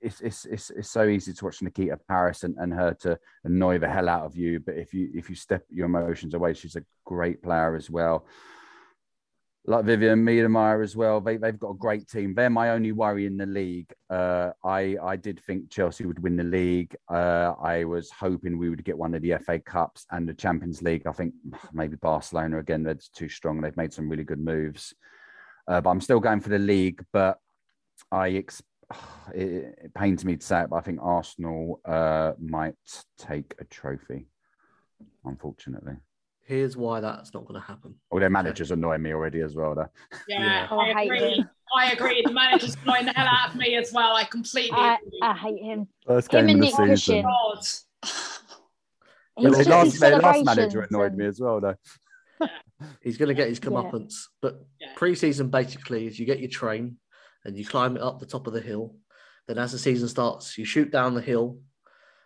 [0.01, 3.79] it's, it's it's it's so easy to watch Nikita Parris and, and her to annoy
[3.79, 4.59] the hell out of you.
[4.59, 8.25] But if you if you step your emotions away she's a great player as well
[9.65, 11.21] like Vivianne Miedema as well.
[11.21, 12.33] They, they've got a great team.
[12.33, 13.93] They're my only worry in the league.
[14.09, 16.95] Uh, I, I did think Chelsea would win the league.
[17.09, 20.81] Uh, I was hoping we would get one of the FA Cups and the Champions
[20.81, 21.07] League.
[21.07, 21.33] I think
[21.71, 23.61] maybe Barcelona again, they're too strong.
[23.61, 24.93] They've made some really good moves.
[25.65, 27.01] Uh, but I'm still going for the league.
[27.13, 27.39] But
[28.11, 28.63] I ex-
[29.33, 32.75] it, it pains me to say it, but I think Arsenal uh, might
[33.17, 34.27] take a trophy,
[35.23, 35.95] unfortunately.
[36.45, 37.95] Here's why that's not going to happen.
[38.11, 39.75] All their managers annoy me already as well.
[39.75, 39.87] Though.
[40.27, 40.67] Yeah, Yeah.
[40.69, 41.19] Oh, I I agree.
[41.37, 41.49] him.
[41.75, 42.21] I agree.
[42.25, 44.15] The manager's annoying the hell out of me as well.
[44.15, 45.19] I completely I, agree.
[45.23, 45.87] I hate him.
[46.05, 47.23] First Him game and of the Nick season.
[47.23, 47.23] Cushing.
[47.23, 47.65] God.
[49.35, 52.47] He's Their last, his their last manager annoyed me as well, though.
[53.01, 53.69] He's going to get his Yeah.
[53.69, 54.13] comeuppance.
[54.41, 54.89] But Yeah.
[54.95, 56.97] pre-season basically is you get your train
[57.45, 58.97] and you climb it up the top of the hill.
[59.47, 61.59] Then as the season starts, you shoot down the hill,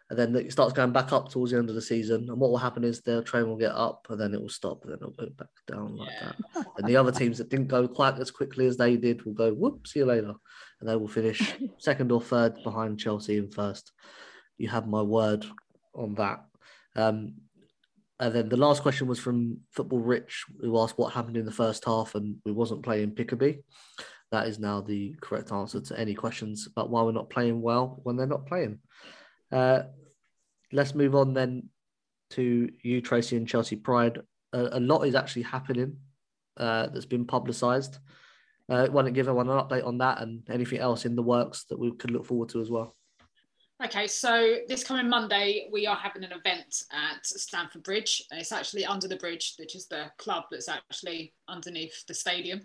[0.10, 2.28] and then it starts going back up towards the end of the season.
[2.30, 4.84] And what will happen is their train will get up, and then it will stop,
[4.84, 6.32] and then it'll go back down like Yeah.
[6.56, 6.66] that.
[6.78, 9.54] And the other teams that didn't go quite as quickly as they did will go,
[9.54, 10.34] whoop, see you later.
[10.80, 13.92] And they will finish second or third behind Chelsea in first.
[14.58, 15.46] You have my word
[15.94, 16.46] on that.
[16.96, 17.36] Um,
[18.20, 21.52] and then the last question was from Football Rich, who asked what happened in the
[21.52, 23.60] first half and we wasn't playing Pickaby.
[24.32, 28.00] That is now the correct answer to any questions about why we're not playing well
[28.04, 28.80] when they're not playing.
[29.52, 29.84] Uh,
[30.72, 31.70] let's move on then
[32.32, 34.20] to you, Tracy, and Chelsea Pride.
[34.54, 35.98] A, lot is actually happening
[36.58, 38.00] uh, that's been publicised.
[38.70, 41.66] Uh, don't you give everyone an update on that and anything else in the works
[41.66, 42.96] that we could look forward to as well?
[43.86, 48.24] Okay, so this coming Monday, we are having an event at Stamford Bridge.
[48.32, 52.62] It's actually under the bridge, which is the club that's actually underneath the stadium.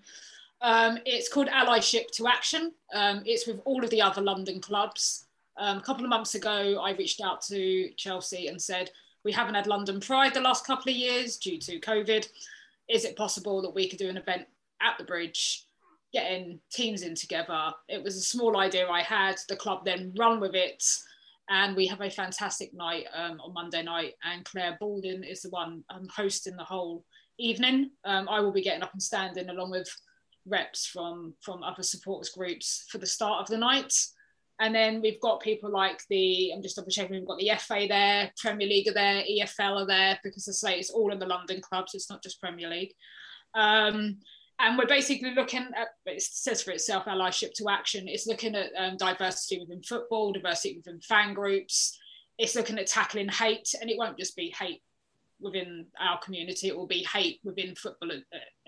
[0.62, 2.72] Um, it's called Allyship to Action.
[2.94, 5.26] Um, it's with all of the other London clubs.
[5.58, 8.90] Um, a couple of months ago, I reached out to Chelsea and said,
[9.24, 12.28] We haven't had London Pride the last couple of years due to COVID.
[12.88, 14.46] Is it possible that we could do an event
[14.80, 15.66] at the bridge?
[16.12, 17.72] getting teams in together.
[17.88, 19.36] It was a small idea I had.
[19.48, 20.84] The club then run with it,
[21.48, 24.14] and we have a fantastic night um, on Monday night.
[24.24, 27.04] And Clare Balding is the one um, hosting the whole
[27.38, 27.90] evening.
[28.04, 29.88] Um, I will be getting up and standing along with
[30.44, 33.94] reps from from other supporters groups for the start of the night.
[34.60, 37.86] And then we've got people like the, I'm just double checking, we've got the FA
[37.88, 41.26] there, Premier League are there, EFL are there, because I say it's all in the
[41.26, 42.92] London clubs, it's not just Premier League.
[43.54, 44.18] Um,
[44.58, 48.06] and we're basically looking at it says for itself allyship to action.
[48.06, 51.98] It's looking at um, diversity within football diversity within fan groups.
[52.38, 54.82] It's looking at tackling hate and it won't just be hate
[55.40, 58.10] within our community it will be hate within football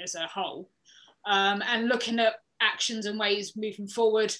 [0.03, 0.69] as a whole.
[1.25, 4.35] Um, and looking at actions and ways moving forward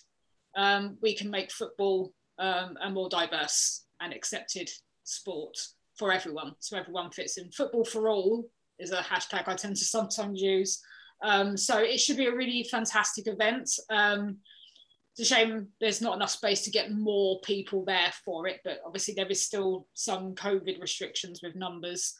[0.57, 4.71] um, we can make football um, a more diverse and accepted
[5.05, 5.57] sport
[5.97, 8.45] for everyone so everyone fits in football for all
[8.79, 10.83] is a hashtag i tend to sometimes use
[11.25, 13.71] um, so it should be a really fantastic event.
[13.91, 14.39] Um,
[15.13, 18.81] it's a shame there's not enough space to get more people there for it, but
[18.85, 22.15] obviously there is still some COVID restrictions with numbers.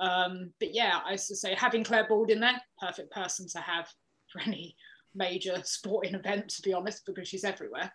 [0.00, 3.88] Um, but yeah, I used to say having Clare Balding there, perfect person to have
[4.32, 4.74] for any
[5.18, 7.92] major sporting event, to be honest, because she's everywhere.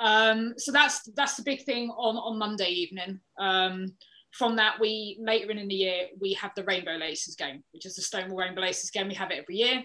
[0.00, 3.20] Um, so that's that's the big thing on on Monday evening.
[3.38, 3.94] Um,
[4.32, 7.96] from that, we later in the year we have the Rainbow Laces game, which is
[7.96, 9.08] the Stonewall Rainbow Laces game.
[9.08, 9.84] We have it every year.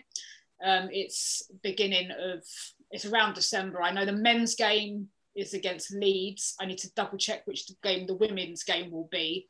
[0.63, 2.43] Um, it's beginning of
[2.91, 3.81] it's around December.
[3.81, 6.55] I know the men's game is against Leeds.
[6.59, 9.47] I need to double check which game the women's game will be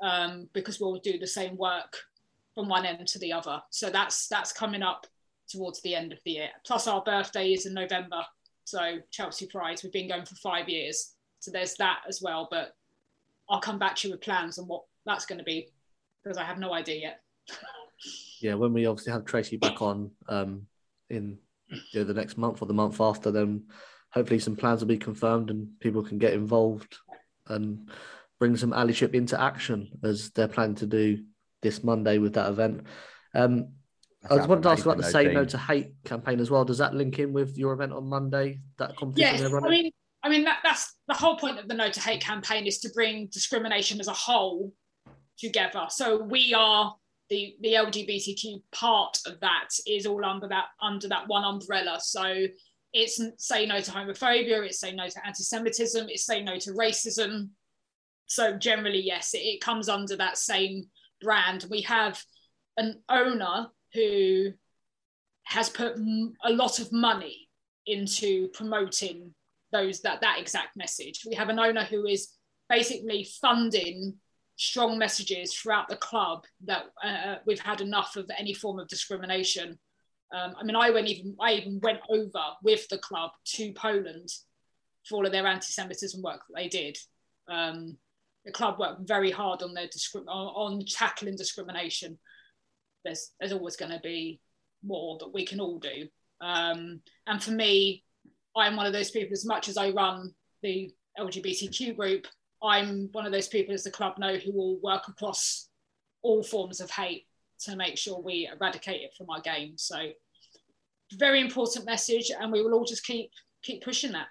[0.00, 1.96] um, because we'll do the same work
[2.54, 3.60] from one end to the other.
[3.70, 5.06] So that's that's coming up
[5.48, 6.48] towards the end of the year.
[6.64, 8.22] Plus our birthday is in November.
[8.64, 11.14] So Chelsea Pride, we've been going for five years.
[11.40, 12.48] So there's that as well.
[12.50, 12.72] But
[13.48, 15.68] I'll come back to you with plans on what that's going to be
[16.22, 17.20] because I have no idea yet.
[18.40, 20.66] yeah, when we obviously have Tracy back on um,
[21.10, 21.38] in
[21.68, 23.64] you know, the next month or the month after, then
[24.10, 26.96] hopefully some plans will be confirmed and people can get involved
[27.48, 27.90] and
[28.38, 31.22] bring some allyship into action as they're planning to do
[31.62, 32.86] this Monday with that event.
[33.34, 33.68] Um,
[34.30, 36.64] I just wanted to ask about the Say No to Hate campaign as well.
[36.64, 38.60] Does that link in with your event on Monday?
[38.78, 39.38] That competition?
[39.40, 39.90] Yes, I mean,
[40.22, 42.90] I mean that, that's the whole point of the No to Hate campaign is to
[42.90, 44.72] bring discrimination as a whole
[45.38, 45.86] together.
[45.90, 46.94] So we are
[47.28, 51.98] the the LGBTQ part of that is all under that under that one umbrella.
[52.00, 52.46] So
[52.92, 54.64] It's say no to homophobia.
[54.64, 56.08] It's say no to anti-Semitism.
[56.08, 57.50] It's say no to racism.
[58.26, 60.84] So generally, yes, it, it comes under that same
[61.20, 61.66] brand.
[61.70, 62.22] We have
[62.76, 64.52] an owner who
[65.44, 65.96] has put
[66.44, 67.48] a lot of money
[67.86, 69.34] into promoting
[69.72, 71.24] those that that exact message.
[71.26, 72.28] We have an owner who is
[72.68, 74.14] basically funding
[74.56, 79.78] strong messages throughout the club that uh, we've had enough of any form of discrimination.
[80.34, 84.28] Um, I mean, I went even I even went over with the club to Poland
[85.04, 86.98] for all of their anti-Semitism work that they did.
[87.48, 87.96] Um,
[88.44, 92.18] the club worked very hard on their on, on tackling discrimination.
[93.06, 94.40] There's there's always going to be
[94.84, 96.08] more that we can all do.
[96.40, 98.04] Um, and for me,
[98.56, 99.32] I'm one of those people.
[99.32, 102.26] As much as I run the LGBTQ group,
[102.62, 105.68] I'm one of those people, as the club know, who will work across
[106.22, 107.26] all forms of hate
[107.60, 109.74] to make sure we eradicate it from our game.
[109.76, 109.96] So,
[111.14, 113.30] very important message, and we will all just keep
[113.62, 114.26] keep pushing that.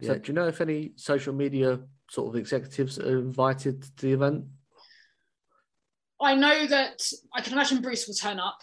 [0.00, 0.14] Yeah.
[0.14, 4.44] Do you know if any social media sort of executives are invited to the event?
[6.22, 7.00] I know that
[7.34, 8.58] I can imagine Bruce will turn up.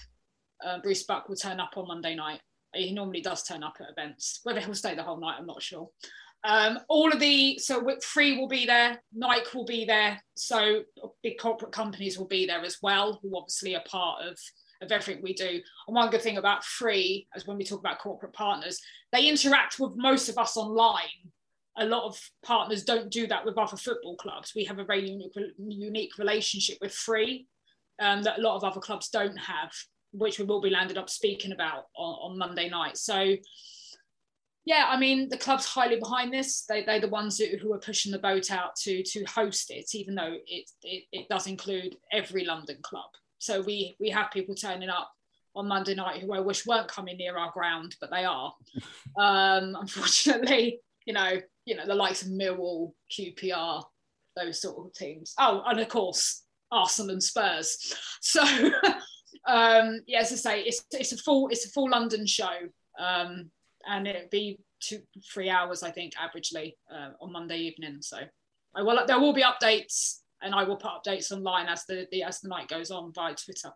[0.65, 2.41] Uh, Bruce Buck will turn up on Monday night.
[2.73, 4.41] He normally does turn up at events.
[4.43, 5.89] Whether he'll stay the whole night, I'm not sure.
[6.43, 10.83] Um, all of the so Three will be there, Nike will be there, so
[11.23, 14.37] big corporate companies will be there as well, who obviously are part of
[14.81, 15.59] of everything we do.
[15.87, 18.79] And one good thing about Three, as when we talk about corporate partners,
[19.11, 21.31] they interact with most of us online.
[21.77, 24.53] A lot of partners don't do that with other football clubs.
[24.55, 27.47] We have a very unique, unique relationship with Three
[27.99, 29.71] um, that a lot of other clubs don't have
[30.11, 32.97] which we will be landed up speaking about on, on Monday night.
[32.97, 33.35] So,
[34.65, 36.65] yeah, I mean, the club's highly behind this.
[36.67, 39.93] They, they're the ones who, who are pushing the boat out to, to host it,
[39.93, 43.09] even though it, it, it does include every London club.
[43.39, 45.11] So we, we have people turning up
[45.55, 48.53] on Monday night who I wish weren't coming near our ground, but they are.
[49.17, 53.83] Um, unfortunately, you know, you know, the likes of Millwall, QPR,
[54.37, 55.33] those sort of teams.
[55.37, 57.93] Oh, and of course, Arsenal and Spurs.
[58.19, 58.43] So
[59.47, 62.57] um, yeah, as I say, it's it's a full it's a full London show,
[62.99, 63.51] um,
[63.87, 64.99] and it'd be two
[65.33, 67.97] three hours I think averagely uh, on Monday evening.
[68.01, 68.17] So
[68.75, 72.23] I will there will be updates, and I will put updates online as the, the
[72.23, 73.71] as the night goes on via Twitter.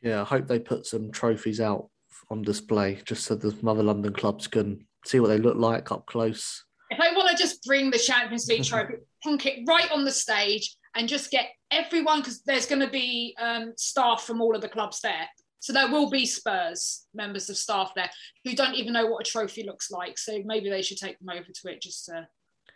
[0.00, 1.90] Yeah, I hope they put some trophies out
[2.30, 6.06] on display just so the other London clubs can see what they look like up
[6.06, 6.64] close.
[6.94, 10.10] If they want to just bring the Champions League trophy, plunk it right on the
[10.10, 14.62] stage and just get everyone because there's going to be um, staff from all of
[14.62, 15.28] the clubs there.
[15.58, 18.10] So there will be Spurs members of staff there
[18.44, 20.18] who don't even know what a trophy looks like.
[20.18, 22.28] So maybe they should take them over to it just to,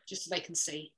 [0.09, 0.93] just so they can see.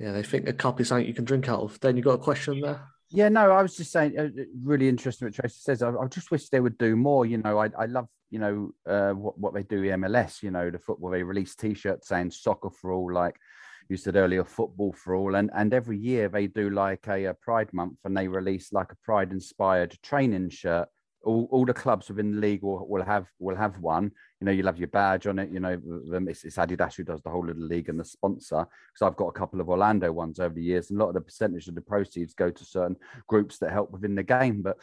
[0.00, 1.78] Yeah, they think a cup is something you can drink out of.
[1.80, 2.80] Then you got a question there.
[3.10, 4.28] Yeah, no, I was just saying, uh,
[4.62, 5.82] really interesting what Tracy says.
[5.82, 7.26] I, I, just wish they would do more.
[7.26, 10.68] You know, I, I love, you know, uh, what, what they do MLS, you know,
[10.68, 13.36] the football, they release t shirts saying soccer for all, like
[13.88, 17.34] you said earlier, football for all, and and every year they do like a, a
[17.34, 20.88] Pride Month, and they release like a Pride inspired training shirt.
[21.22, 24.10] All, all the clubs within the league will, will have will have one.
[24.40, 25.50] You know, you'll have your badge on it.
[25.52, 25.80] You know,
[26.28, 28.66] it's, it's Adidas who does the whole of the league and the sponsor.
[28.92, 31.14] Because I've got a couple of Orlando ones over the years, and a lot of
[31.14, 32.96] the percentage of the proceeds go to certain
[33.28, 34.60] groups that help within the game.
[34.60, 34.78] But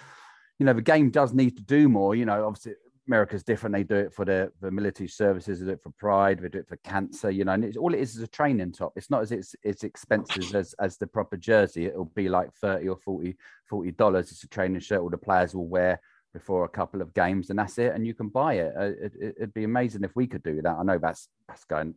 [0.57, 2.15] you know, the game does need to do more.
[2.15, 2.73] You know, obviously
[3.11, 3.75] America's different.
[3.75, 6.59] They do it for the, the military services, they do it for pride, they do
[6.59, 8.93] it for cancer, you know, and it's, all it is is a training top.
[8.95, 11.87] It's not as it's, it's expensive as, as the proper jersey.
[11.87, 13.35] It'll be like 30 or 40,
[13.69, 14.31] 40 dollars.
[14.31, 15.99] It's a training shirt all the players will wear
[16.33, 17.93] before a couple of games and that's it.
[17.93, 18.73] And you can buy it.
[18.77, 20.77] Uh, it, it it'd be amazing if we could do that.
[20.79, 21.95] I know that's, that's going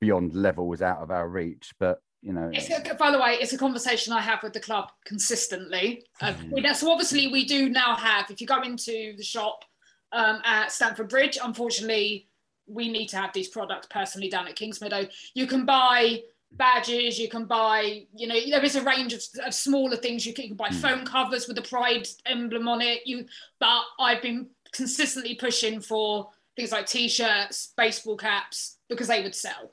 [0.00, 2.50] beyond levels out of our reach, but you know.
[2.52, 6.02] A, by the way, it's a conversation I have with the club consistently.
[6.20, 6.74] Uh, mm.
[6.74, 9.64] so obviously we do now have, if you go into the shop,
[10.12, 11.38] um, at Stamford Bridge.
[11.42, 12.28] Unfortunately,
[12.66, 15.08] we need to have these products personally down at Kingsmeadow.
[15.34, 19.54] You can buy badges, you can buy, you know, there is a range of, of
[19.54, 20.26] smaller things.
[20.26, 20.80] You can, you can buy mm.
[20.80, 23.06] phone covers with the Pride emblem on it.
[23.06, 23.26] You,
[23.58, 29.72] but I've been consistently pushing for things like t-shirts, baseball caps because they would sell.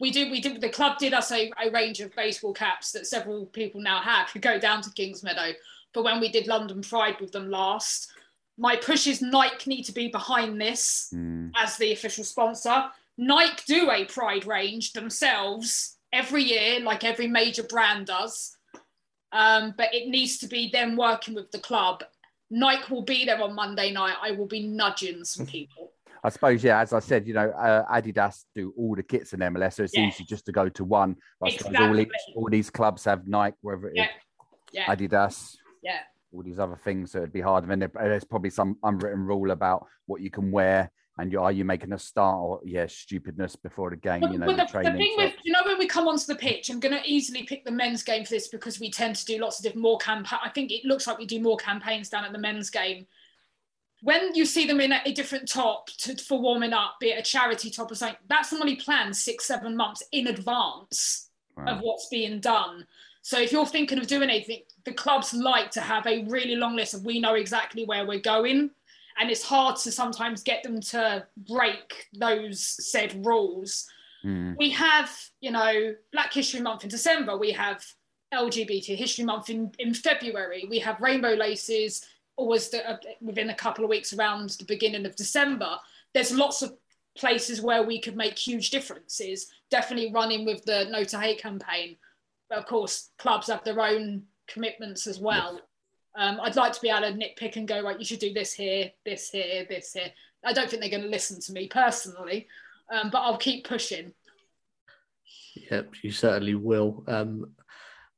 [0.00, 0.60] We did, we did.
[0.60, 4.30] The club did us a, a range of baseball caps that several people now have
[4.30, 5.54] who go down to Kingsmeadow.
[5.92, 8.12] But when we did London Pride with them last,
[8.58, 11.50] my push is Nike need to be behind this mm.
[11.56, 12.86] as the official sponsor.
[13.16, 18.56] Nike do a Pride range themselves every year, like every major brand does.
[19.30, 22.02] Um, but it needs to be them working with the club.
[22.50, 24.16] Nike will be there on Monday night.
[24.20, 25.92] I will be nudging some people.
[26.24, 29.40] I suppose, yeah, as I said, you know, uh, Adidas do all the kits in
[29.40, 30.08] MLS, so it's yeah.
[30.08, 31.14] easy just to go to one.
[31.44, 31.76] Exactly.
[31.76, 34.04] all, these, all, these, clubs have Nike, wherever it yeah.
[34.06, 34.10] is,
[34.72, 34.96] yeah.
[34.96, 35.56] Adidas.
[35.80, 36.00] Yeah
[36.32, 37.12] all these other things.
[37.12, 37.64] So it'd be hard.
[37.64, 41.50] I mean, there's probably some unwritten rule about what you can wear And you are
[41.50, 44.92] you making a start or yeah, stupidness before the game, you know, the, the, training.
[44.92, 47.42] the thing with you know when we come onto the pitch, I'm going to easily
[47.42, 49.98] pick the men's game for this because we tend to do lots of different more
[49.98, 50.38] campaign.
[50.44, 53.06] I think it looks like we do more campaigns down at the men's game.
[54.02, 57.18] When you see them in a, a different top to, for warming up, be it
[57.18, 61.30] a charity top or something, that's normally planned six, seven months in advance
[61.66, 62.86] of what's being done.
[63.28, 66.76] So if you're thinking of doing anything, the clubs like to have a really long
[66.76, 68.70] list of we know exactly where we're going.
[69.18, 73.86] And it's hard to sometimes get them to break those said rules
[74.24, 74.56] Mm.
[74.56, 75.10] we have,
[75.40, 77.36] you know, Black History Month in December.
[77.36, 77.84] We have
[78.34, 80.66] LGBT History Month in, in February.
[80.68, 82.04] We have rainbow laces
[82.36, 85.76] always the, uh, within a couple of weeks around the beginning of December.
[86.14, 86.76] There's lots of
[87.16, 89.50] places where we could make huge differences.
[89.70, 91.96] Definitely running with the No to Hate campaign.
[92.50, 95.60] Of course, clubs have their own commitments as well.
[96.16, 98.52] Um, I'd like to be able to nitpick and go, right, you should do this
[98.52, 100.10] here, this here, this here.
[100.44, 102.48] I don't think they're going to listen to me personally,
[102.92, 104.12] um, but I'll keep pushing.
[105.70, 107.04] Yep, you certainly will.
[107.06, 107.52] Um,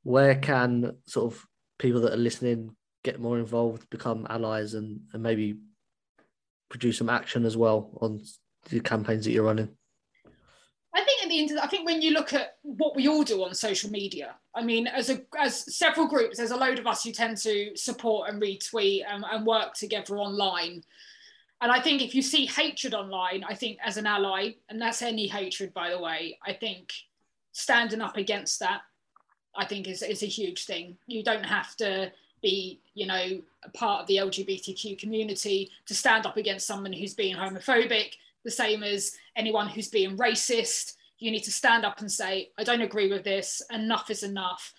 [0.03, 1.45] where can sort of
[1.77, 5.57] people that are listening get more involved, become allies, and, and maybe
[6.69, 8.21] produce some action as well on
[8.69, 9.69] the campaigns that you're running?
[11.31, 14.63] The, I think when you look at what we all do on social media, I
[14.63, 18.29] mean, as a as several groups, there's a load of us who tend to support
[18.29, 20.83] and retweet and, and work together online.
[21.61, 25.01] And I think if you see hatred online, I think as an ally, and that's
[25.01, 26.91] any hatred, by the way, I think
[27.51, 28.81] standing up against that,
[29.55, 30.97] I think is is a huge thing.
[31.07, 32.11] You don't have to
[32.41, 37.13] be, you know, a part of the LGBTQ community to stand up against someone who's
[37.13, 40.95] being homophobic, the same as anyone who's being racist.
[41.21, 44.73] You need to stand up and say, I don't agree with this, enough is enough.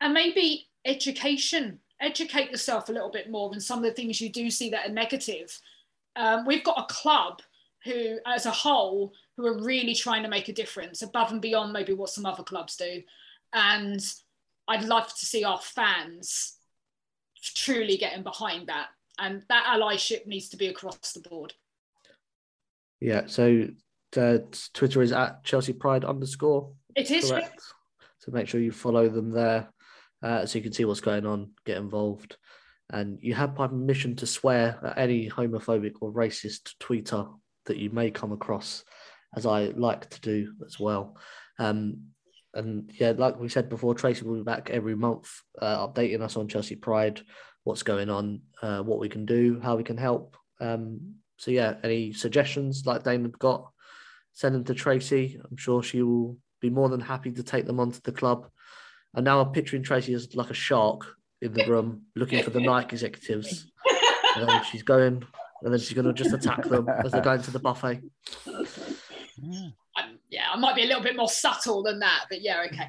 [0.00, 4.28] And maybe education, educate yourself a little bit more than some of the things you
[4.28, 5.56] do see that are negative.
[6.16, 7.40] Um, we've got a club
[7.84, 11.72] who, as a whole, who are really trying to make a difference above and beyond
[11.72, 13.02] maybe what some other clubs do.
[13.52, 14.04] And
[14.66, 16.56] I'd love to see our fans
[17.40, 18.88] truly getting behind that.
[19.18, 21.54] And that allyship needs to be across the board.
[23.00, 23.68] Yeah, so
[24.16, 24.38] uh,
[24.72, 26.72] Twitter is at Chelsea Pride underscore.
[26.96, 27.30] It is.
[27.30, 27.62] correct.
[28.18, 29.68] So make sure you follow them there
[30.22, 32.36] uh, so you can see what's going on, get involved.
[32.90, 37.28] And you have my permission to swear at any homophobic or racist tweeter
[37.66, 38.84] that you may come across,
[39.36, 41.16] as I like to do as well.
[41.58, 42.08] Um,
[42.54, 46.36] and yeah, like we said before, Tracy will be back every month uh, updating us
[46.36, 47.20] on Chelsea Pride,
[47.64, 50.36] what's going on, uh, what we can do, how we can help.
[50.60, 53.70] Um, so yeah, any suggestions like Damon got,
[54.34, 55.40] send them to Tracy.
[55.50, 58.48] I'm sure she will be more than happy to take them onto the club.
[59.14, 61.06] And now I'm picturing Tracy as like a shark
[61.40, 63.70] in the room looking for the Nike executives.
[64.36, 65.24] And then she's going,
[65.62, 68.02] and then she's going to just attack them as they're going to the buffet.
[69.96, 72.88] Um, yeah, I might be a little bit more subtle than that, but yeah, okay.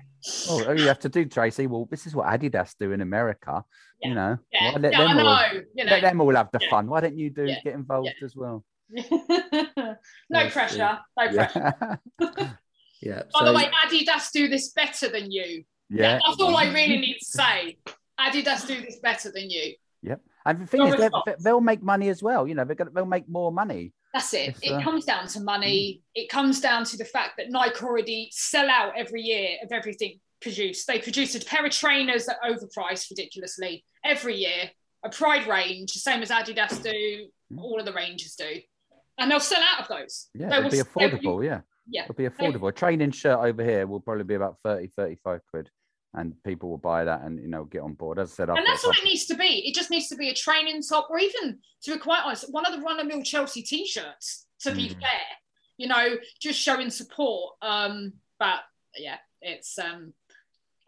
[0.49, 1.67] Oh, all you have to do, Tracy.
[1.67, 3.63] Well, this is what Adidas do in America.
[4.01, 4.09] Yeah.
[4.09, 5.61] You know, Yeah, Why let yeah, I them all, know.
[5.75, 5.91] You know.
[5.91, 6.69] let them all have the Yeah.
[6.71, 6.87] fun.
[6.87, 7.61] Why don't you do Yeah.
[7.63, 8.63] get involved as well?
[10.29, 10.99] no pressure.
[11.17, 11.73] No pressure.
[12.19, 12.51] Yeah,
[13.01, 13.21] Yeah.
[13.33, 15.63] By so, the way, Adidas do this better than you.
[15.89, 16.19] yeah.
[16.25, 17.77] That's all I really need to say.
[18.19, 19.75] Adidas do this better than you.
[20.01, 20.21] Yep.
[20.45, 20.95] And the thing is,
[21.39, 22.47] they'll make money as well.
[22.47, 23.93] You know, they're gonna, they'll make more money.
[24.13, 24.49] That's it.
[24.49, 26.01] It's, it uh, comes down to money.
[26.13, 30.19] It comes down to the fact that Nike already sell out every year of everything
[30.41, 30.87] produced.
[30.87, 34.69] They produce a pair of trainers that overpriced ridiculously every year,
[35.03, 37.27] a Pride range, the same as Adidas do,
[37.57, 38.61] all of the ranges do.
[39.17, 40.29] And they'll sell out of those.
[40.33, 41.45] Yeah, They be will- they affordable.
[41.45, 42.03] Yeah, Yeah.
[42.03, 42.69] it'll be affordable.
[42.69, 45.69] A training shirt over here will probably be about 30, 35 quid.
[46.13, 48.19] And people will buy that and, you know, get on board.
[48.19, 49.67] As I said, I've And that's what it needs to be.
[49.67, 52.65] It just needs to be a training top, or even, to be quite honest, one
[52.65, 55.01] of the run of mill Chelsea t shirts, to be Mm.
[55.01, 55.21] fair,
[55.77, 57.55] you know, just showing support.
[57.61, 58.61] Um, but
[58.97, 60.13] yeah, it's, um,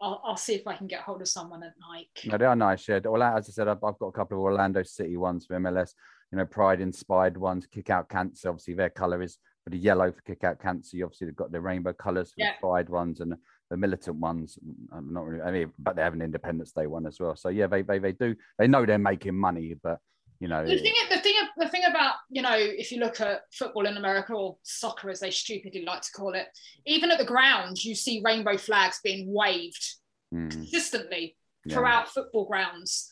[0.00, 2.30] I'll, I'll see if I can get hold of someone at Nike.
[2.30, 2.88] No, they are nice.
[2.88, 5.92] Yeah, as I said, I've, I've got a couple of Orlando City ones for MLS.
[6.32, 7.66] You know, Pride inspired ones.
[7.66, 8.50] Kick out Cancer.
[8.50, 10.96] Obviously, their color is for the yellow for Kick out Cancer.
[10.96, 12.52] You obviously they've got the rainbow colors for Yeah.
[12.52, 13.34] the Pride ones and
[13.70, 14.58] the militant ones.
[14.92, 15.42] I'm not really.
[15.42, 17.36] I mean, but they have an Independence Day one as well.
[17.36, 18.34] So yeah, they they, they do.
[18.58, 19.98] They know they're making money, but
[20.40, 23.40] you know, The thing, the thing, the thing about you know, if you look at
[23.52, 26.46] football in America or soccer, as they stupidly like to call it,
[26.86, 29.96] even at the ground, you see rainbow flags being waved
[30.32, 31.74] mm, consistently yeah.
[31.74, 33.10] throughout football grounds.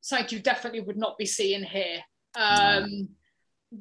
[0.00, 2.00] Something you definitely would not be seeing here.
[2.34, 3.08] Um,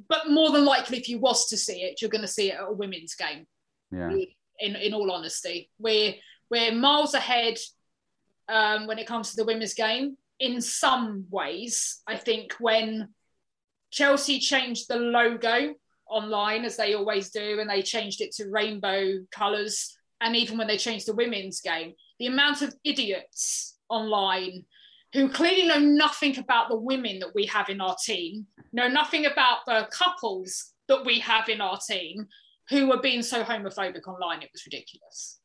[0.07, 2.55] But more than likely, if you was to see it, you're going to see it
[2.55, 3.47] at a women's game.
[3.91, 4.11] yeah.
[4.59, 6.15] In in all honesty, we're
[6.51, 7.57] we're miles ahead
[8.49, 10.17] um, when it comes to the women's game.
[10.39, 13.13] In some ways, I think when
[13.89, 19.19] Chelsea changed the logo online as they always do, and they changed it to rainbow
[19.31, 19.97] colours.
[20.19, 24.65] And even when they changed the women's game, the amount of idiots online
[25.13, 29.25] who clearly know nothing about the women that we have in our team, know nothing
[29.25, 32.27] about the couples that we have in our team,
[32.69, 34.41] who were being so homophobic online.
[34.41, 35.39] It was ridiculous.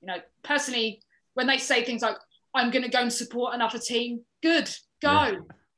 [0.00, 1.00] You know, personally,
[1.34, 2.16] when they say things like,
[2.54, 4.68] I'm going to go and support another team, good,
[5.00, 5.10] go.
[5.10, 5.32] Yeah.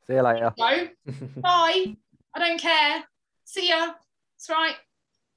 [0.07, 0.53] See you later.
[0.57, 0.89] Go.
[1.41, 1.97] Bye.
[2.35, 3.05] I don't care.
[3.45, 3.87] See ya.
[3.87, 4.75] That's right.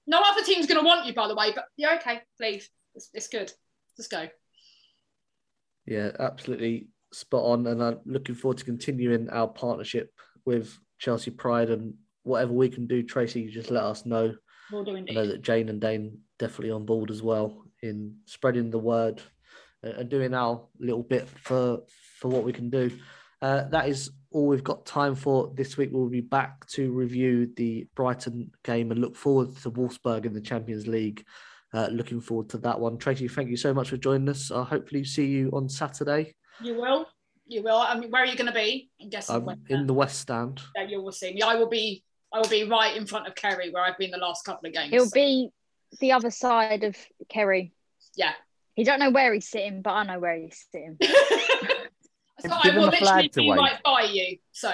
[0.07, 2.67] No other team's going to want you, by the way, but yeah, okay, Leave.
[2.95, 3.51] It's, it's good.
[3.97, 4.27] Let's go.
[5.85, 7.67] Yeah, absolutely spot on.
[7.67, 10.11] And I'm looking forward to continuing our partnership
[10.45, 11.93] with Chelsea Pride and
[12.23, 14.35] whatever we can do, Tracy, you just let us know.
[14.71, 18.69] We'll do I know that Jane and Dane definitely on board as well in spreading
[18.69, 19.21] the word
[19.83, 21.79] and and doing our little bit for
[22.19, 22.91] for what we can do.
[23.41, 25.89] Uh, that is all we've got time for this week.
[25.91, 30.41] We'll be back to review the Brighton game and look forward to Wolfsburg in the
[30.41, 31.23] Champions League.
[31.73, 32.97] Uh, looking forward to that one.
[32.97, 34.51] Tracy, thank you so much for joining us.
[34.51, 36.35] I'll hopefully see you on Saturday.
[36.63, 37.07] You will.
[37.47, 37.77] You will.
[37.77, 38.89] I mean, where are you going to be?
[39.01, 40.61] I'm guessing I'm when- in the West Stand.
[40.75, 41.41] Yeah, you will see me.
[41.41, 42.03] I will be.
[42.31, 44.73] I will be right in front of Kerry, where I've been the last couple of
[44.75, 44.93] games.
[44.93, 45.49] It'll be
[45.99, 46.95] the other side of
[47.27, 47.73] Kerry.
[48.15, 48.33] Yeah.
[48.75, 50.97] He don't know where he's sitting, but I know where he's sitting.
[52.41, 53.59] So I will literally to be wave.
[53.59, 54.37] right by you.
[54.53, 54.71] So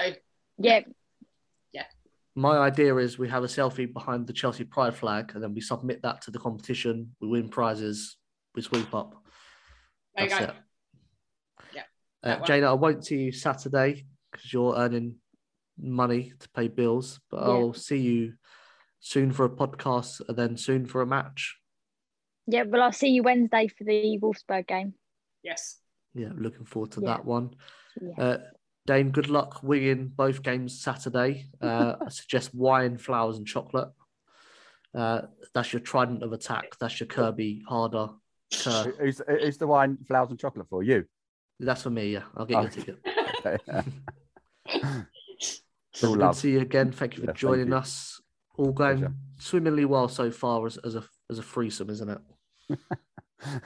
[0.56, 0.82] Yeah,
[1.72, 1.82] Yeah.
[2.36, 5.60] My idea is we have a selfie behind the Chelsea Pride flag and then we
[5.60, 7.16] submit that to the competition.
[7.20, 8.18] We win prizes.
[8.54, 9.16] We sweep up.
[10.14, 10.52] there you That's go.
[10.52, 10.56] it.
[12.26, 12.46] Yeah, Uh, that.
[12.46, 15.16] Jana, I won't see you Saturday because you're earning
[15.78, 17.52] money to pay bills, but Yeah.
[17.52, 18.34] I'll see you
[19.00, 21.58] soon for a podcast and then soon for a match.
[22.48, 22.62] yeah.
[22.62, 24.94] Well, I'll see you Wednesday for the Wolfsburg game.
[25.42, 25.80] Yes.
[26.14, 27.08] Yeah, looking forward to Yeah.
[27.08, 27.56] that one.
[28.00, 28.14] Yeah.
[28.24, 28.38] Uh,
[28.86, 31.50] Dane, good luck winning both games Saturday.
[31.60, 33.88] Uh, I suggest wine, flowers, and chocolate.
[34.94, 35.22] Uh,
[35.54, 36.76] that's your trident of attack.
[36.78, 38.08] That's your Kirby Harder.
[38.62, 38.94] Kerr.
[39.00, 41.04] Who's, who's the wine, flowers, and chocolate for you?
[41.58, 42.12] That's for me.
[42.12, 42.74] Yeah, I'll get you a Okay.
[42.74, 42.98] ticket.
[43.46, 43.58] Okay.
[45.94, 46.34] So good love.
[46.34, 46.92] to see you again.
[46.92, 47.74] Thank you for Yeah, joining you.
[47.76, 48.20] us.
[48.56, 49.14] All going Pleasure.
[49.38, 52.18] swimmingly well so far as, as a as a threesome, isn't it?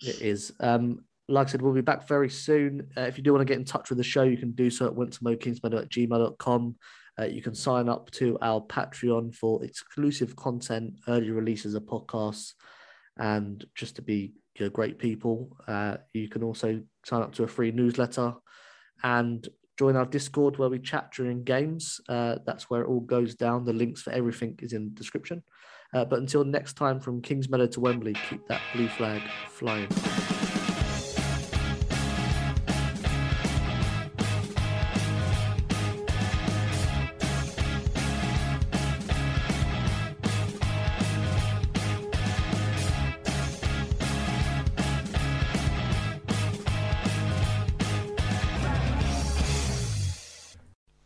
[0.00, 0.52] it is.
[0.60, 2.88] Um, like I said, we'll be back very soon.
[2.96, 4.70] Uh, if you do want to get in touch with the show, you can do
[4.70, 6.76] so at wintermokingsmeadow at gmail.com.
[7.18, 12.52] Uh, you can sign up to our Patreon for exclusive content, early releases of podcasts,
[13.16, 15.56] and just to be you know, great people.
[15.66, 18.34] Uh, you can also sign up to a free newsletter
[19.02, 19.48] and
[19.78, 22.00] join our Discord where we chat during games.
[22.08, 23.64] Uh, that's where it all goes down.
[23.64, 25.42] The links for everything is in the description.
[25.94, 29.88] Uh, but until next time, from Kings Meadow to Wembley, keep that blue flag flying.